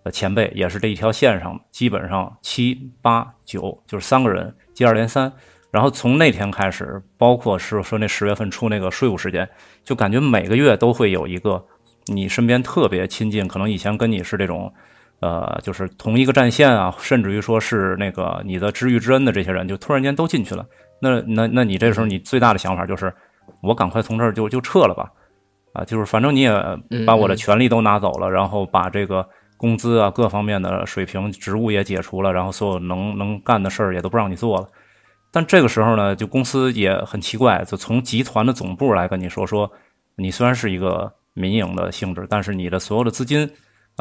[0.04, 5.32] 呃，前辈，也是这一条线上，基本上七八九就是三个人接二连三，
[5.72, 9.48] 然后从那天开始，包括是说那十月份出那个税务时间，
[9.86, 11.66] 就感觉每个月都会有一个
[12.08, 14.72] 你身边特别亲近，可能以前跟你是这种，
[15.22, 20.66] 呃，就是同一个战线啊，甚至于说是那个你的知遇之恩的这些人，就突然间都进去了。
[21.02, 23.14] 那那那你这时候你最大的想法就是，
[23.62, 25.12] 我赶快从这儿就就撤了吧，
[25.74, 26.52] 啊，就是反正你也
[27.06, 34.68] 把我的权利都拿走了，然后把这个工资啊各方面的水平、职务也解除了，然后所有能能干的事儿也都不让你做了。
[35.32, 39.72] 但这个时候呢，就公司也很奇怪，就从集团的总部来跟你说说，
[40.16, 43.50] 你虽然是一个民营的性质，但是你的所有的资金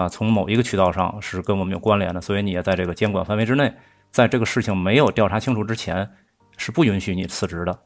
[0.00, 3.72] 啊，从某一个渠道上是跟我们有关联的，所以你也在这个监管范围之内，
[4.10, 6.08] 在这个事情没有调查清楚之前。
[6.60, 7.78] 是不允许你辞职的，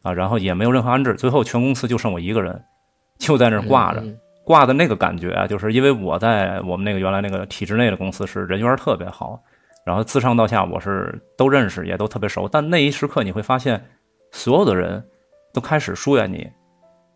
[0.00, 2.58] 啊，然后也没有任何安置，最后全公司就剩我一个人，
[3.18, 4.02] 就在那儿挂着，
[4.46, 9.38] 挂的那个感觉啊，就是因为我在我们那个原来那个体制内的公司是人缘特别好，
[9.84, 13.84] 然后自上到下我是都认识，也都特别熟，但那一时刻你会发现，
[14.32, 15.04] 所有的人
[15.52, 16.48] 都开始疏远你，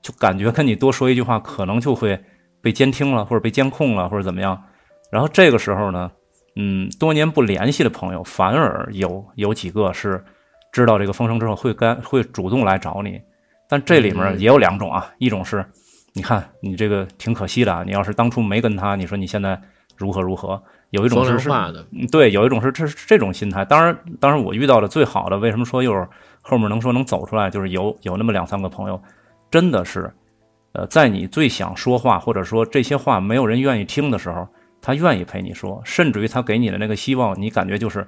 [0.03, 2.23] 就感觉跟你多说一句话可能就会
[2.61, 4.63] 被监听了，或者被监控了，或者怎么样，
[5.11, 6.11] 然后这个时候呢，
[6.57, 10.25] 嗯，多年不联系的朋友反而有有几个是。
[10.71, 13.19] 知道这个风声之后，会干会主动来找你，
[13.71, 15.65] 但这里面也有两种啊，一种是，
[16.13, 19.59] 你看你这个挺可惜的啊，你要是当初没跟他，你说你现在
[19.97, 20.63] 如何如何？
[20.91, 21.49] 有一种是是，
[22.13, 23.65] 对，有一种是这这种心态。
[23.65, 26.07] 当然，当然我遇到的最好的，为什么说又是
[26.43, 29.03] 后面能说能走出来，就是有有那么两三个朋友，
[29.51, 30.13] 真的是，
[30.73, 34.47] 呃，在你最想说话或者说这些话没有人愿意听的时候，
[34.81, 38.07] 他愿意陪你说，甚至于他给你的那个希望，你感觉就是。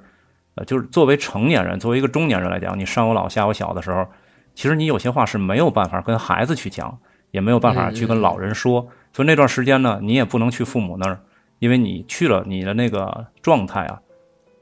[0.55, 4.05] 呃，就是作为成年人，作为一个中年人来讲，你上有老下有小的时候，
[4.53, 6.99] 其实你有些话是没有办法跟孩子去讲，
[7.31, 8.85] 也没有办法去跟老人说。
[9.13, 11.17] 所以那段时间呢，你也不能去父母那儿，
[11.59, 13.97] 因为你去了，你的那个状态啊，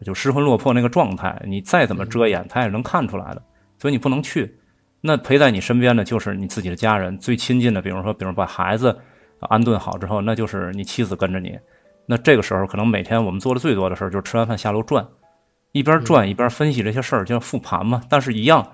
[0.06, 3.41] 就失魂落魄那个状态，你再怎么遮掩，他也能看出来的。
[3.80, 4.59] 所以你不能去。
[5.02, 8.97] 那陪在你身边的就是你自己的家人，最亲近的，比如说，比如把孩子
[9.39, 11.58] 安顿好之后，那就是你妻子跟着你。
[12.06, 15.08] 那这个时候，可能每天我们做的最多的事儿就是吃完饭下楼转。
[15.72, 18.02] 一边转一边分析这些事儿，就像复盘嘛。
[18.10, 18.68] 但是，一样，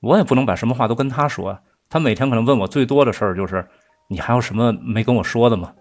[0.00, 1.58] 我也不能把什么话都跟他说。
[1.88, 3.66] 他每天可能问我最多的事儿就是
[4.08, 5.72] ：“你还有什么没跟我说的吗？”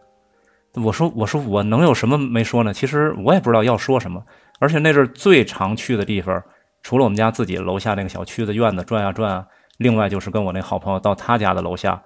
[0.83, 2.73] 我说：“我说我能有什么没说呢？
[2.73, 4.21] 其实我也不知道要说什么。
[4.59, 6.41] 而且那阵儿最常去的地方，
[6.81, 9.45] 除了我们家自己楼下那个小区的院子转呀转啊，
[9.77, 12.01] 另外就是跟我那好朋友到他家的楼下，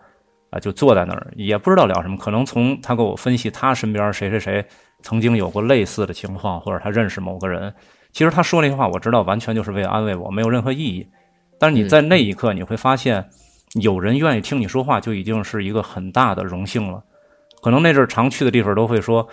[0.50, 2.18] 啊，就坐在那儿，也不知道聊什么。
[2.18, 4.66] 可能从他给我分析他身边谁谁谁
[5.02, 7.74] 曾经有过类似的情况，或者他认识某个人。”
[8.12, 11.08] 其实他说那些话，我知道完全就是为了安慰我，没有任何意义。
[11.60, 13.24] 但是你在那一刻，你会发现，
[13.80, 17.04] 有人愿意听你说话，就已经是一个很大的荣幸了。
[17.62, 19.28] 可能那阵儿常去的地方都会说：“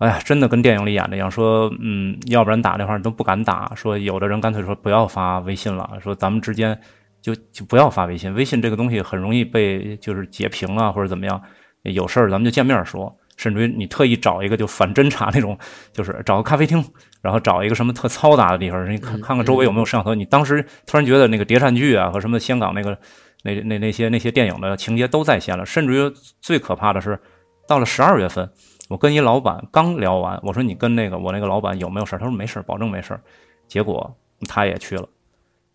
[0.00, 6.78] 哎呀，真的跟电影里演的一样。”说：“嗯，要不然打电话你都不敢打。”说有的人干脆说不要发微信了，说咱们之间
[7.20, 8.32] 就就不要发微信。
[8.34, 11.40] 微信这个东西很容易被就是截屏啊，或者怎么样。
[11.82, 13.16] 有事儿咱们就见面说。
[13.36, 15.58] 甚至于你特意找一个就反侦查那种，
[15.94, 16.84] 就是找个咖啡厅，
[17.22, 20.14] 然后找一个什么特嘈杂的地方，你看看看周围有没有摄像头。
[20.14, 22.98] 你当时突然觉得那个谍战剧啊和什么香港那个
[23.42, 25.64] 那那那些那些电影的情节都在线了。
[25.64, 27.18] 甚至于最可怕的是，
[27.66, 28.46] 到了十二月份，
[28.90, 33.22] 我跟一老板刚聊完，我说你跟那个我那个老板有没有事儿他说没事儿保证没事儿
[33.66, 34.14] 结果
[34.46, 35.08] 他也去了。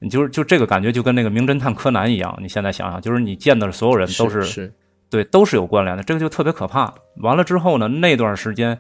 [0.06, 2.38] 你就是就这个感觉就跟那个名侦探柯南一样。
[2.40, 4.72] 你现在想想，就是你见的所有人都是。
[5.08, 6.94] 对，都是有关联的，这个就特别可怕。
[7.18, 8.78] 完了之后呢，那段时间，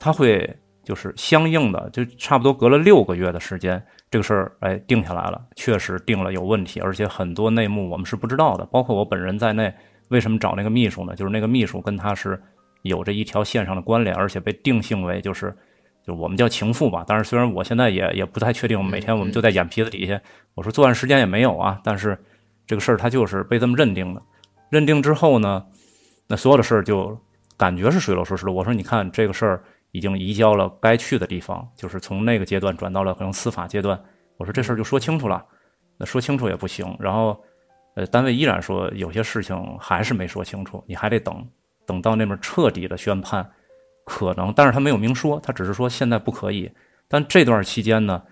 [0.00, 3.80] 他会就是相应的，就差不多隔了六个月的时间，
[4.10, 9.72] 这个事儿哎定下来了，确实定了有问题，而且很多内幕我们是不知道的，包括我本人在内。
[10.08, 11.14] 为什么找那个秘书呢？
[11.14, 12.40] 就是那个秘书跟他是
[12.82, 15.54] 有着一条线上的关联，而且被定性为就是
[16.06, 17.04] 就我们叫情妇吧。
[17.06, 20.20] 但是虽然我现在也也不太确定，每天我们就在眼皮子底下，
[20.54, 22.18] 我说作案时间也没有啊，但是
[22.66, 24.22] 这个事儿他就是被这么认定的。
[24.70, 25.64] 认定之后呢，
[26.26, 27.18] 那所有的事儿就
[27.56, 28.54] 感觉是水落石出。
[28.54, 34.00] 我说你看这个事儿已经移交了该去的地方，就是从那个阶段转到了可能司法阶段。
[34.36, 35.44] 我说这事儿就说清楚了，
[35.98, 37.36] 那说清楚也不行，然后。
[37.96, 41.42] 呃，单位依然说有些事情还是没说清楚，你还得等，
[41.86, 43.50] 等到那边彻底的宣判，
[44.06, 46.70] 可能，但是他没有明说，他只是说现在不可以。
[47.06, 48.22] 但这段期间呢，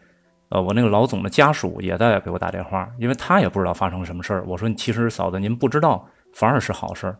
[0.48, 4.42] 呃，我那个老总的家属也在给我打电话，因为他也不知道发生了什么事儿。
[4.46, 7.18] 我说，其实嫂子您不知道反而是好事儿。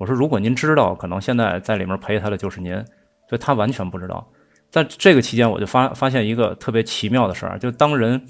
[0.00, 2.74] 我说，如果您知道，可能现在在里面陪他的就是您，
[3.28, 4.26] 所以他完全不知道。
[4.70, 8.20] 在这个期间，我就发发现一个特别奇妙的事儿，就当人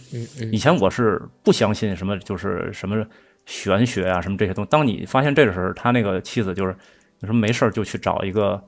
[0.52, 3.05] 以前我是不相信什么，就是什么。
[3.46, 4.70] 玄学啊，什么这些东西。
[4.70, 6.74] 当你发现这个时候，他那个妻子就是
[7.20, 8.59] 有什么没事儿就去找一个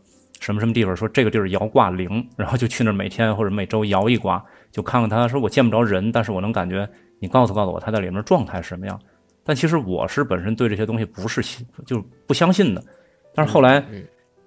[0.40, 9.00] 什么什么地方，说这个地儿摇卦灵， 然后就去那儿每天或者每周摇一卦，就看看他说我见不着人，但是我能感觉你告诉告诉我他在里面状态是什么样。
[9.44, 12.84] 但其实我是本身对这些东西不是信，就不相信的。
[13.34, 13.84] 但是后来，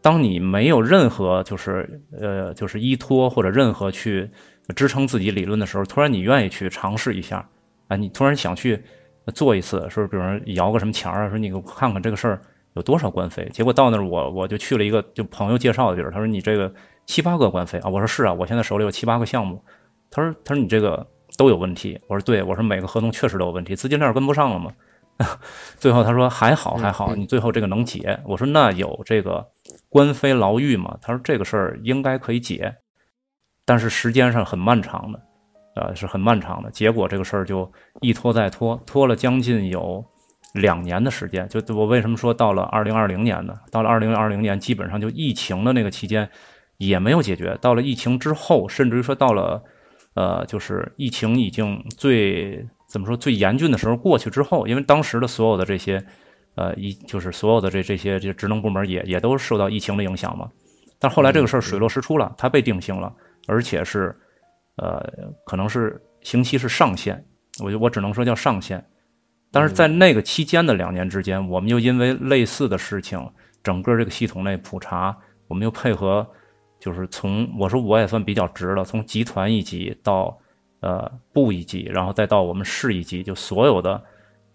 [0.02, 4.30] 当你没有任何就是呃就是依托或者任何去
[4.76, 7.48] 支撑自己理论的时候，突然你愿意去尝试一下，
[7.88, 8.82] 啊，你突然想去。
[9.36, 12.42] 做一次，说比如说摇个什么钱啊，说你给我看看这个事儿
[12.74, 13.48] 有多少官非。
[13.54, 16.72] 结果到那儿，我我就去了一个就朋友介绍的地儿，他说你这个
[17.06, 19.64] 七八个官非啊，我说是啊，我现在手里有七八个项目。
[20.12, 21.06] 他说他说你这个
[21.38, 22.00] 都有问题。
[22.08, 24.72] 我说对，我说每个合同确实都有问题，资金链跟不上了嘛。
[25.78, 28.20] 最后他说还好还好，你最后这个能解。
[28.26, 29.46] 我说那有这个
[29.90, 30.98] 官非牢狱吗？
[31.02, 32.74] 他说这个事儿应该可以解，
[33.66, 35.22] 但是时间上很漫长的。
[35.76, 40.04] 呃，是很漫长的，结果这个事儿就一拖再拖，拖了将近有
[40.54, 41.48] 两年的时间。
[41.50, 43.54] 就我为什么说到了二零二零年呢？
[43.72, 46.30] 到了二零二零年，基本上就疫情的那个期间
[46.78, 47.58] 也没有解决。
[47.62, 49.64] 到了疫情之后，甚至于说到了
[50.14, 56.04] 呃，就是疫情已经最怎么说最严峻的时候过去之后，因为当时的所有的这些
[56.56, 60.50] 呃一就是所有的这这些这职能部门也也都受到疫情的影响嘛。
[60.98, 63.14] 但后来这个事儿水落石出了，它被定性了，
[63.48, 64.16] 而且是。
[64.82, 65.06] 呃，
[65.46, 67.22] 可能是刑期是上限，
[67.62, 68.82] 我就我只能说叫上限。
[69.52, 73.20] 但是在那个期间的两年之间，我们又因为类似的事情，
[73.64, 76.26] 整个这个系统内普查，我们又配合，
[76.80, 80.38] 就是从我说我也算比较直了，从集团一级到
[80.82, 84.00] 呃部一级，然后再到我们市一级，就所有的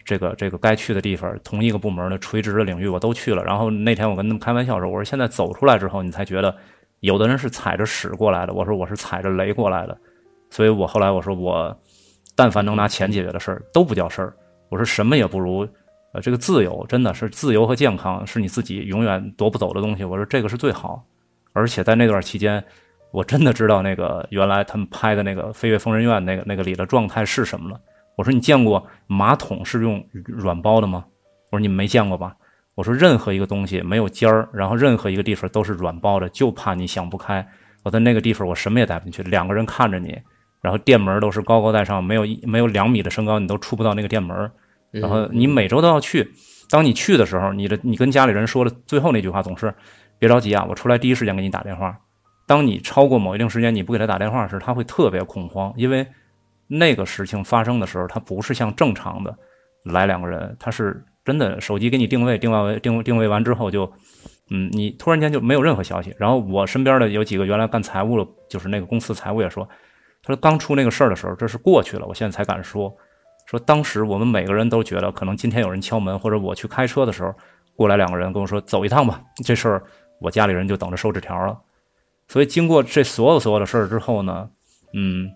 [0.04, 3.42] 这个这个该去的地方，同一个部门的垂直的领域我都去了。
[3.42, 6.54] 然后那天我跟他们开玩笑说，我说现在走出来之后，你才觉得
[7.00, 9.98] 有的人是踩着屎过来的，我说我是踩着雷过来的。
[10.50, 11.76] 所以我后来我说我，
[12.36, 14.36] 但凡能拿钱解决的事儿都不叫事儿。
[14.68, 15.68] 我说什么也不如，
[16.12, 20.04] 呃，这个自由真的是自由和健康是你自己永远夺不走的东西。
[20.04, 21.04] 我说这个是最好，
[21.52, 22.62] 而且在那段期间，
[23.12, 27.80] 我真的知道那个原来他们拍的那个《飞跃疯人院》那个那个里的状态是什么了。
[28.16, 31.04] 我说你见过马桶是用软包的吗？
[31.50, 32.34] 我说你们没见过吧？
[32.74, 37.46] 我说任何一个东西没有尖儿，然后任何一个地方都是软包的，就怕你想不开。
[37.84, 40.18] 我在那个地方我什么也带不进去，两个人看着你。
[40.64, 44.50] 然后店门都是高高在上，没有一没有两米的身高，你都触不到那个店门。
[44.90, 46.32] 然后你每周都要去，
[46.70, 49.74] 当你去的时候，你的你跟家里人说的最后那句话总是
[50.18, 51.94] 别着急啊，我出来第一时间给你打电话。
[52.46, 56.06] 当你超过某一定时间你不给他打电话时，他会特别恐慌，因为
[56.66, 59.36] 那个事情发生的时候，他不是像正常的
[59.84, 63.84] 来两个人，他是真的手机给你定位，定位定定位完之后就，
[64.50, 66.14] 嗯，你突然间就没有任何消息。
[66.18, 69.68] 然后我身边的有几个原来干财务的，就是那个公司财务也说。
[70.26, 72.06] 他说：“刚出那个事儿的时候，这是过去了。
[72.06, 72.90] 我现在才敢说，
[73.44, 77.34] 说当时我们每个人都觉得，可能今天有人敲门，或者我去开车的时候，
[77.76, 79.20] 过来两个人跟我说走一趟吧。
[79.44, 79.84] 这事儿
[80.18, 81.60] 我家里人就等着收纸条了。
[82.26, 84.48] 所以经过这所有所有的事儿之后呢，
[84.94, 85.30] 嗯，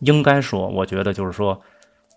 [0.00, 1.60] 应该说，我觉得就是说，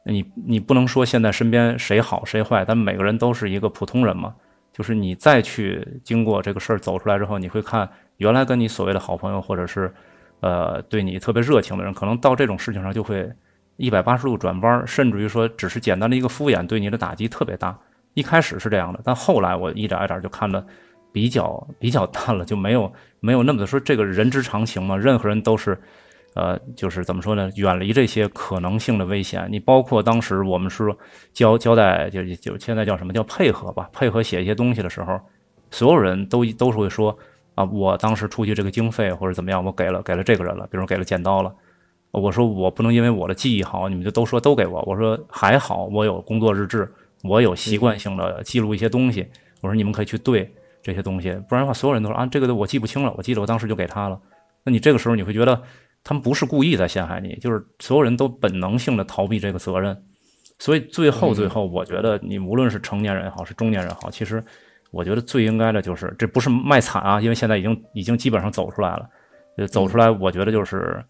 [0.06, 4.34] 你你不能说现在身边谁好谁坏，但每个人都是一个普通人嘛。
[4.72, 7.88] 就是你再去经过这个事儿走出来之后，你会看
[8.18, 9.94] 原来跟你所谓的好朋友，或者是。”
[10.44, 13.32] 呃，对你特别热情的人，可能到这种事情上就会
[13.78, 17.80] 一百八十度转弯，甚至于说只是简单的一个敷衍，对你的打击特别大。
[18.14, 20.62] 一开始是这样的，但后来我一点一点就看得
[21.14, 22.92] 比较比较淡了，就没有
[23.22, 24.98] 没有那么的说这个人之常情嘛。
[24.98, 25.80] 任何人都是，
[26.36, 27.50] 呃，就是怎么说呢？
[27.56, 29.48] 远离这些可能性的危险。
[29.50, 30.94] 你包括当时我们是
[31.32, 33.90] 交交代，就就现在叫什么叫配合吧？
[33.94, 35.18] 配合写一些东西的时候，
[35.72, 37.18] 所有人都都是会说。
[37.56, 41.54] 啊，我当时出去这个经费或者怎么样，我给了给了这个人了，比如给了剪刀了。
[42.12, 44.84] 我说我不能因为我的记忆好，你们就都说都给我。
[44.86, 46.92] 我说还好，我有工作日志，
[47.24, 49.28] 我有习惯性的记录一些东西。
[49.62, 53.14] 我说你们可以去对这些东西，不然的话，所有人都说啊，这个我记不清了。
[53.18, 54.20] 我记得我当时就给他了。
[54.64, 55.60] 那你这个时候你会觉得
[56.04, 59.98] 他们不是故意在陷害你，就是所有人都本能性的逃避这个责任。
[60.60, 64.44] 所以最后最后，我觉得你无论是成年人也好，是中年人也好，其实
[64.94, 69.10] 我觉得最应该的就是，这不是卖惨啊，因为现在已经已经基本上走出来了。
[69.58, 71.04] 呃，走出来，我觉得就是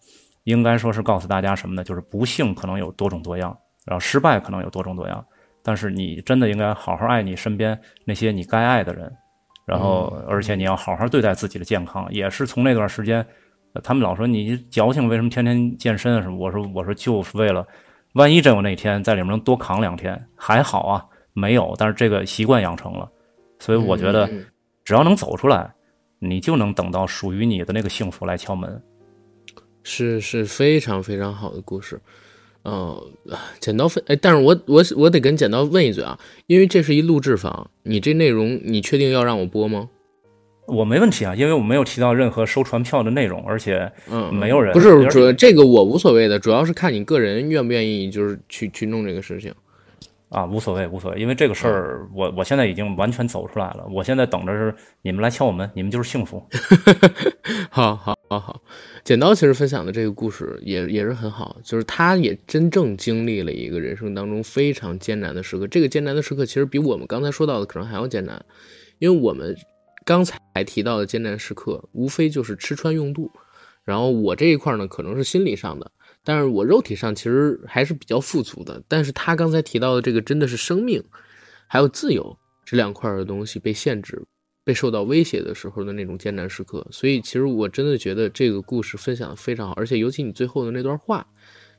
[0.44, 1.84] 应该说是告诉大家什么呢？
[1.84, 3.56] 就是不幸可能有多种多样，
[3.86, 5.24] 然后失败可能有多种多样，
[5.62, 9.10] 但是你真的应该好好爱你身边那些你该爱的人，
[9.66, 12.06] 然后而且你要好好对待自己的健康。
[12.10, 13.26] 也是从那段时间，
[13.82, 16.36] 他们老说你矫情，为什么天天健身啊什么？
[16.36, 17.66] 我说我说就是为了，
[18.12, 23.10] 万一真有那天在里面能多扛两天，还好啊，没有，但是这个习惯养成了，
[23.64, 24.28] 所以我觉得
[24.84, 25.72] 只要能走出来。
[26.20, 28.80] 你就能等到属于你的那个幸福来敲门，
[29.82, 32.00] 是是非常非常好的故事，
[32.62, 32.96] 呃，
[33.60, 39.90] 剪刀分哎，但是我我我得跟剪刀问一嘴啊，因为这是一录制房，你这内容你确定要让我播吗？
[40.66, 49.52] 我没问题啊，因为我没有提到任何收传票的内容，而且嗯，没有人不是主这个我无所谓的，主要是看你个人愿不愿意，就是去去弄这个事情。
[50.30, 53.86] 啊，无所谓，无所谓，因为这个事儿，我我现在已经完全走出来了。
[53.90, 56.44] 我现在等着是你们来敲我门，你们就是幸福。
[57.70, 58.60] 好好好好，
[59.04, 65.68] 剪刀其实分享的这个故事也也是很好，就是他也真正经历了一个人生当中非常艰难的时刻。
[65.68, 68.44] 这个艰难的时刻其实比我们刚才说到的可能还要艰难，
[68.98, 69.56] 因为我们
[70.04, 73.30] 刚才提到的艰难时刻，无非就是吃穿用度，
[73.84, 75.90] 然后我这一块呢，可能是心理上的。
[76.24, 81.04] 但是我肉体上其实还是比较富足的，但是他刚才提到的这个真的是生命，
[81.66, 84.24] 还有自由这两块的东西被限制、
[84.64, 91.26] 被受到威胁的时候的那种艰难时刻，所以其实我真的觉得这个故事分享的非常好，而且尤其你最后的那段话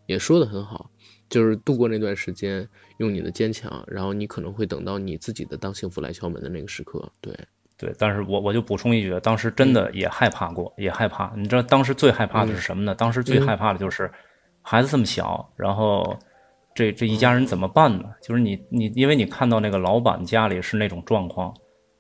[0.06, 0.92] 也说的很好，
[1.28, 2.70] 就是度过那段时间，
[3.00, 7.36] 用你的坚强，然后你可能会等到你自己的当幸福来敲门的那个时刻，对。
[7.78, 11.34] 对，但是我我就补充一句，当时真的也害怕过，也害怕。
[11.36, 12.96] 你知道当时最害怕的是什么呢？
[12.96, 14.10] 当时最害怕的就是。
[14.68, 16.18] 孩子这么小，然后
[16.74, 18.06] 这这一家人怎么办呢？
[18.20, 21.54] 就是你你，因为你看到那个老板家里是那种状况，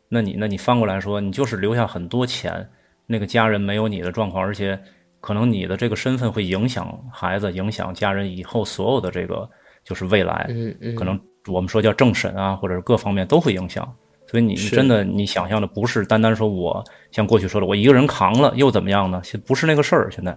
[0.09, 2.67] 那你那你翻过来说，你就是留下很多钱，
[3.05, 4.77] 那个家人没有你的状况，而且
[5.21, 9.47] 可能你的这个身份会影响孩子，影响家人以后所有的这个
[9.83, 10.49] 就是未来，
[10.97, 13.87] 可能我们说叫政审啊，或者是各方面都会影响。
[14.27, 19.21] 所以你真的你想象的不是单单说我像过去说的我一个人扛了又怎么样呢？
[19.23, 20.35] 现不是那个事儿，现在，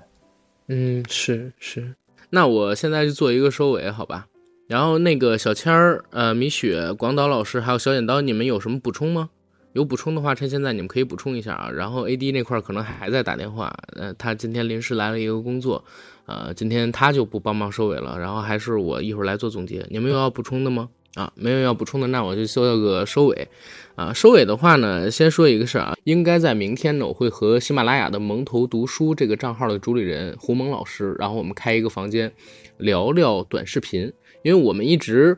[0.67, 1.95] 嗯，是是。
[2.31, 4.27] 那我现在就做一个收尾，好吧？
[4.69, 9.31] 然后那个小千儿、呃米雪、广岛老师还有小剪刀，你们有什么补充吗？
[9.73, 11.71] 有补充的话，趁现在你们可以补充一下啊。
[11.71, 15.83] 然后 AD 那块可能还在打电话，呃，他今天临时来了一个工作，
[16.27, 18.19] 呃，今天他就不帮忙收尾了。
[18.19, 19.87] 然后还是我一会儿来做总结。
[19.89, 20.89] 你们有要补充的吗？
[21.15, 23.49] 啊，没有要补充的，那我就做个收尾。
[23.97, 32.33] 啊，收尾的话呢，先说一个事儿啊，应该在明天呢，我会和喜马拉雅的蒙头读书这个账号的主理人胡蒙老师，然后我们开一个房间，
[32.77, 34.13] 聊聊短视频。
[34.45, 35.37] 因为我们一直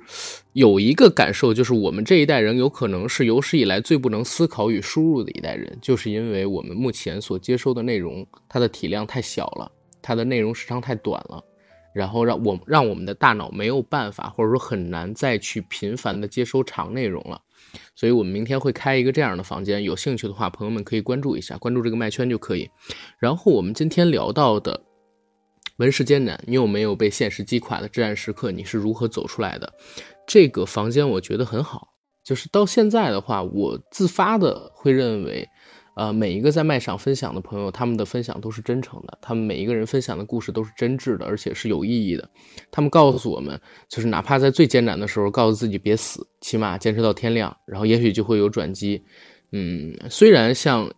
[0.53, 11.43] 有一个感受，就是我们这一代人有可能是有史以来最不能思考与输入的一代人，就是因为我们目前所接收的内容，它的体量太小了，它的内容时长太短了。
[11.93, 17.41] 然后让我让我们的大脑没有办法，或者说很难再去频繁的接收长内容了，
[17.95, 22.71] 所以我们明天会开一个这样的房间，有兴趣的话，朋友们可以关注一下，关注这个麦圈就可以。
[23.19, 24.81] 然后我们今天聊到的
[25.79, 28.53] 文世艰难，你有没有被现实击垮的至暗时刻？
[28.53, 29.73] 你是如何走出来的？
[30.27, 31.89] 这个房间我觉得很好，
[32.25, 35.49] 就是到现在的话，我自发的会认为。
[35.97, 42.27] 呃，每一个在麦上分享的朋友，他们的分享都是真诚的，他们每一个人分享的故事都是真挚的，而且是有意义的。
[42.71, 49.03] 他们告诉我们，就是哪怕在最艰难的时候，告诉自己别死，起码坚持到天亮，然后也许就会有转机。
[49.53, 50.91] 嗯，虽然像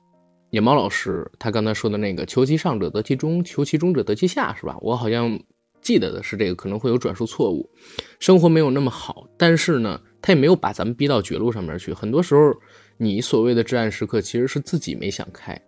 [0.50, 4.76] 野猫老师他刚才说的那个“求其上者得其中，求其中者得其下”，是吧？
[4.82, 5.40] 我好像
[5.80, 7.68] 记得的是这个，可能会有转述错误。
[8.20, 11.92] 生活没有那么好，但是呢，他也没有把咱们逼到绝路上面去。
[11.92, 12.52] 很多时候。
[12.96, 15.60] 你所谓的至暗时刻，其实是自己没想开，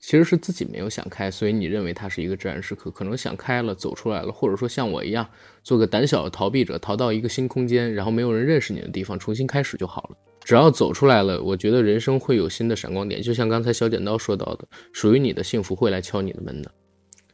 [0.00, 2.90] 其实是自己没有想开，所以你认为它是一个至暗时刻。
[2.90, 5.28] 可能想开了，走出来了，或者说像我一样，
[5.62, 10.16] 做个胆小的逃避者，逃到一个新空间，然后没有人认识你的地方，重新开始就好了。
[10.44, 13.20] 只要走出来了，我觉得人生会有新的闪光点。
[13.20, 16.72] 就像刚才小剪刀说到的，属于你的幸福会来敲你的门的。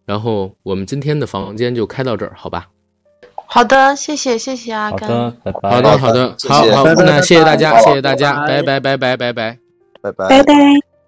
[0.05, 2.71] 然后我们今天的房间就开到这儿，好吧？
[3.55, 5.09] 好的，谢谢谢谢阿甘。
[5.09, 5.71] 好的，拜拜。
[5.71, 9.59] 好的好的，好好，那谢谢大家，谢谢大家，拜拜拜拜拜拜，
[10.03, 10.94] 拜拜拜拜。